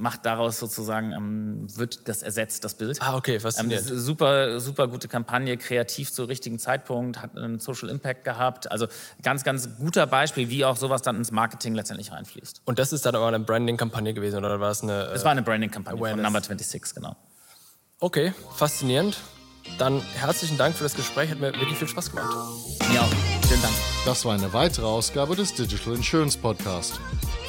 macht 0.00 0.24
daraus 0.26 0.58
sozusagen, 0.58 1.12
ähm, 1.12 1.66
wird 1.76 2.08
das 2.08 2.22
ersetzt, 2.22 2.64
das 2.64 2.74
Bild. 2.74 3.00
Ah, 3.02 3.16
okay, 3.16 3.38
faszinierend. 3.38 3.90
Ähm, 3.90 3.98
super, 3.98 4.58
super 4.58 4.88
gute 4.88 5.08
Kampagne, 5.08 5.56
kreativ 5.56 6.10
zur 6.12 6.28
richtigen 6.28 6.58
Zeitpunkt, 6.58 7.22
hat 7.22 7.36
einen 7.36 7.60
Social 7.60 7.88
Impact 7.90 8.24
gehabt. 8.24 8.70
Also 8.70 8.86
ganz, 9.22 9.44
ganz 9.44 9.68
guter 9.78 10.06
Beispiel, 10.06 10.48
wie 10.48 10.64
auch 10.64 10.76
sowas 10.76 11.02
dann 11.02 11.16
ins 11.16 11.30
Marketing 11.30 11.74
letztendlich 11.74 12.10
reinfließt. 12.12 12.62
Und 12.64 12.78
das 12.78 12.92
ist 12.92 13.04
dann 13.06 13.14
aber 13.14 13.28
eine 13.28 13.40
Branding-Kampagne 13.40 14.14
gewesen, 14.14 14.38
oder 14.38 14.58
war 14.58 14.70
es 14.70 14.82
eine... 14.82 15.04
Es 15.14 15.24
war 15.24 15.32
eine 15.32 15.42
Branding-Kampagne 15.42 15.98
von 15.98 16.22
Number 16.22 16.40
26, 16.40 16.94
genau. 16.94 17.14
Okay, 18.00 18.32
faszinierend. 18.56 19.18
Dann 19.78 20.00
herzlichen 20.14 20.56
Dank 20.56 20.74
für 20.74 20.84
das 20.84 20.94
Gespräch, 20.94 21.30
hat 21.30 21.38
mir 21.38 21.52
wirklich 21.52 21.78
viel 21.78 21.88
Spaß 21.88 22.10
gemacht. 22.10 22.34
Ja, 22.94 23.06
vielen 23.46 23.60
Dank. 23.60 23.74
Das 24.06 24.24
war 24.24 24.32
eine 24.34 24.52
weitere 24.54 24.86
Ausgabe 24.86 25.36
des 25.36 25.54
Digital 25.54 25.94
Insurance 25.94 26.38
Podcast. 26.38 26.98